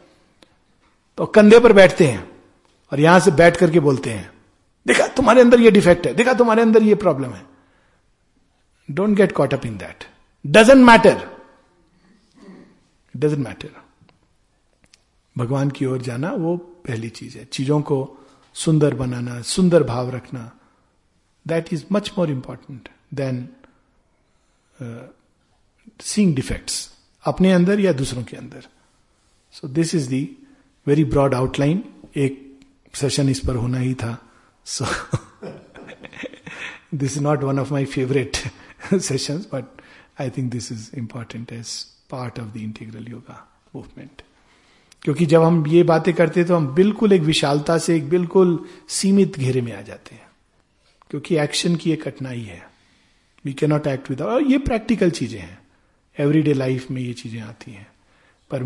[1.17, 2.23] तो कंधे पर बैठते हैं
[2.91, 4.29] और यहाँ से बैठ करके बोलते हैं,
[4.85, 7.45] देखा तुम्हारे अंदर ये डिफेक्ट है, देखा तुम्हारे अंदर ये प्रॉब्लम है।
[8.89, 10.03] Don't get caught up in that
[10.45, 11.27] doesn't matter
[13.15, 13.69] doesn't matter
[15.35, 17.97] भगवान की ओर जाना वो पहली चीज़ है। चीज़ों को
[18.55, 20.51] सुंदर बनाना, सुंदर भाव रखना
[21.45, 23.47] that is much more important than
[26.03, 26.89] seeing defects
[27.23, 28.67] अपने अंदर या दूसरों के अंदर।
[29.53, 30.23] So this is the
[30.87, 31.83] very broad outline
[32.15, 32.59] एक
[32.93, 34.17] सेशन इस पर होना ही था।
[34.65, 34.85] So
[36.93, 38.37] this is not one of my favourite
[38.93, 39.81] sessions but
[40.21, 44.21] I think this is important as part of the integral yoga movement
[45.03, 48.65] क्योंकि जब हम ये बातें करते हैं तो हम बिल्कुल एक विशालता से, एक बिल्कुल
[48.89, 50.25] सीमित घेरे में आ जाते हैं।
[51.09, 52.69] क्योंकि एक्शन की एक कठिनाई है।
[53.45, 55.59] We can not act with और ये प्रैक्टिकल चीज़ें हैं।
[56.17, 57.87] एवरीडे लाइफ में ये चीज़ें आती हैं।
[58.51, 58.63] पर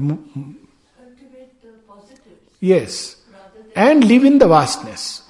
[2.64, 3.18] yes
[3.78, 5.24] and live in the vastness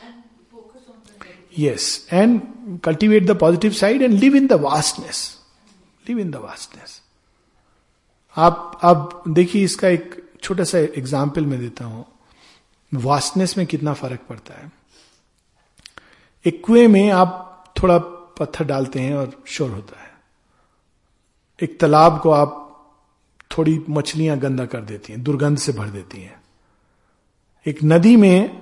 [1.59, 2.41] yes and
[2.79, 5.39] cultivate the positive side and live in the vastness
[6.09, 7.01] live in the vastness
[8.37, 12.05] आप अब देखिए इसका एक छोटा सा एग्ज़ाम्पल मैं देता हूँ।
[12.93, 14.71] वास्टनेस में कितना फ़र्क पड़ता है?
[16.45, 20.11] एक कुएँ में आप थोड़ा पत्थर डालते हैं और शोर होता है।
[21.63, 22.57] एक तालाब को आप
[23.57, 26.40] थोड़ी मछलियाँ गंदा कर देती हैं, दुर्गंध से भर देती हैं।
[27.67, 28.61] एक नदी में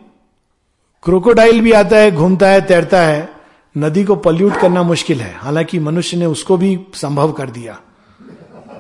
[1.04, 3.34] क्रोकोडाइल भी आता है, घूमता है, तैरता है।
[3.78, 7.82] नदी को पल्यूट करना मुश्किल है। हालाँकि मनुष्य ने उसको भी संभव कर दिया।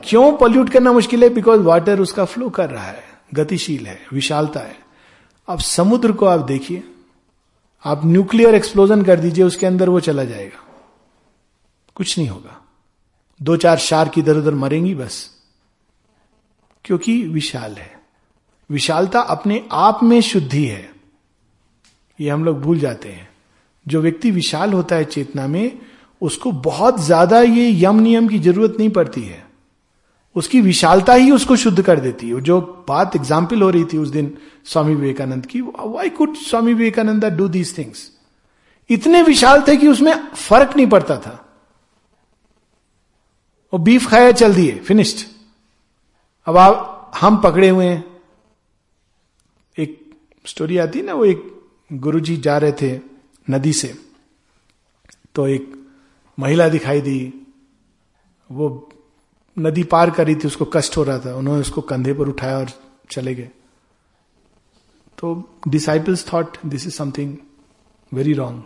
[0.04, 1.30] क्यों पल्यूट करना मुश्किल है?
[1.30, 3.04] बिकॉज़ वाटर उसका फ्लो कर रहा है।
[3.34, 4.76] गतिशील है, विशालता है।
[5.48, 6.84] अब समुद्र को आप देखिए।
[7.86, 10.68] आप न्यूक्लियर एक्सप्लोजन कर दीजिए, उसके अंदर वो चला जाएगा।
[11.96, 12.66] कुछ नहीं होगा।
[13.42, 15.30] दो चार शार्क इधर उधर मरेंगी बस।
[16.86, 17.99] क्योंकि विशाल है।
[18.70, 20.90] विशालता अपने आप में शुद्धि है।
[22.20, 23.28] ये हम लोग भूल जाते हैं।
[23.86, 25.80] जो व्यक्ति विशाल होता है चेतना में,
[26.22, 29.44] उसको बहुत ज़्यादा ये यम नियम की ज़रूरत नहीं पड़ती है।
[30.36, 34.10] उसकी विशालता ही उसको शुद्ध कर देती है। जो बात एग्ज़ाम्पल हो रही थी उस
[34.10, 38.10] दिन स्वामी विवेकानंद की why could Swami Vivekananda do these things
[38.90, 41.46] इतने विशाल थे कि उसमें फ़र्क नहीं पड़ता था।
[43.74, 45.26] वो बीफ खाया, चल दिए फिनिश्ड
[46.48, 48.19] अब आप, हम पकड़े हुए हैं।
[50.50, 51.44] स्टोरी आती ना, वो एक
[51.92, 52.92] गुरुजी जा रहे थे
[53.48, 53.94] नदी से
[55.36, 55.74] तो एक
[56.38, 57.20] महिला दिखाई दी।
[58.50, 58.90] वो
[59.58, 62.58] नदी पार कर रही थी, उसको कष्ट हो रहा था। उन्होंने उसको कंधे पर उठाया
[62.58, 62.70] और
[63.12, 63.50] चले गए।
[65.18, 65.28] तो
[65.68, 67.36] disciples thought this is something
[68.12, 68.64] very wrong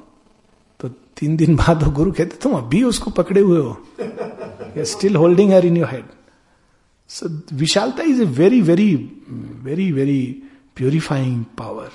[0.80, 5.52] तो तीन दिन बाद वो गुरु कहते, तुम अभी उसको पकड़े हुए हो। Still holding
[5.54, 6.06] her in your head
[7.10, 8.94] so विशालता is a very very
[9.64, 10.44] very very
[10.76, 11.92] purifying power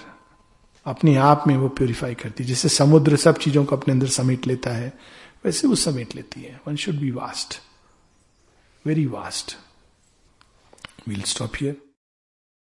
[0.84, 4.46] अपने आप में वो प्योरीफाई करती है जैसे समुद्र सब चीज़ों को अपने अंदर समेट
[4.46, 4.98] लेता है,
[5.44, 7.60] वैसे वो समेट लेती है। One should be vast
[8.86, 9.56] very vast
[11.08, 11.74] we'll stop here.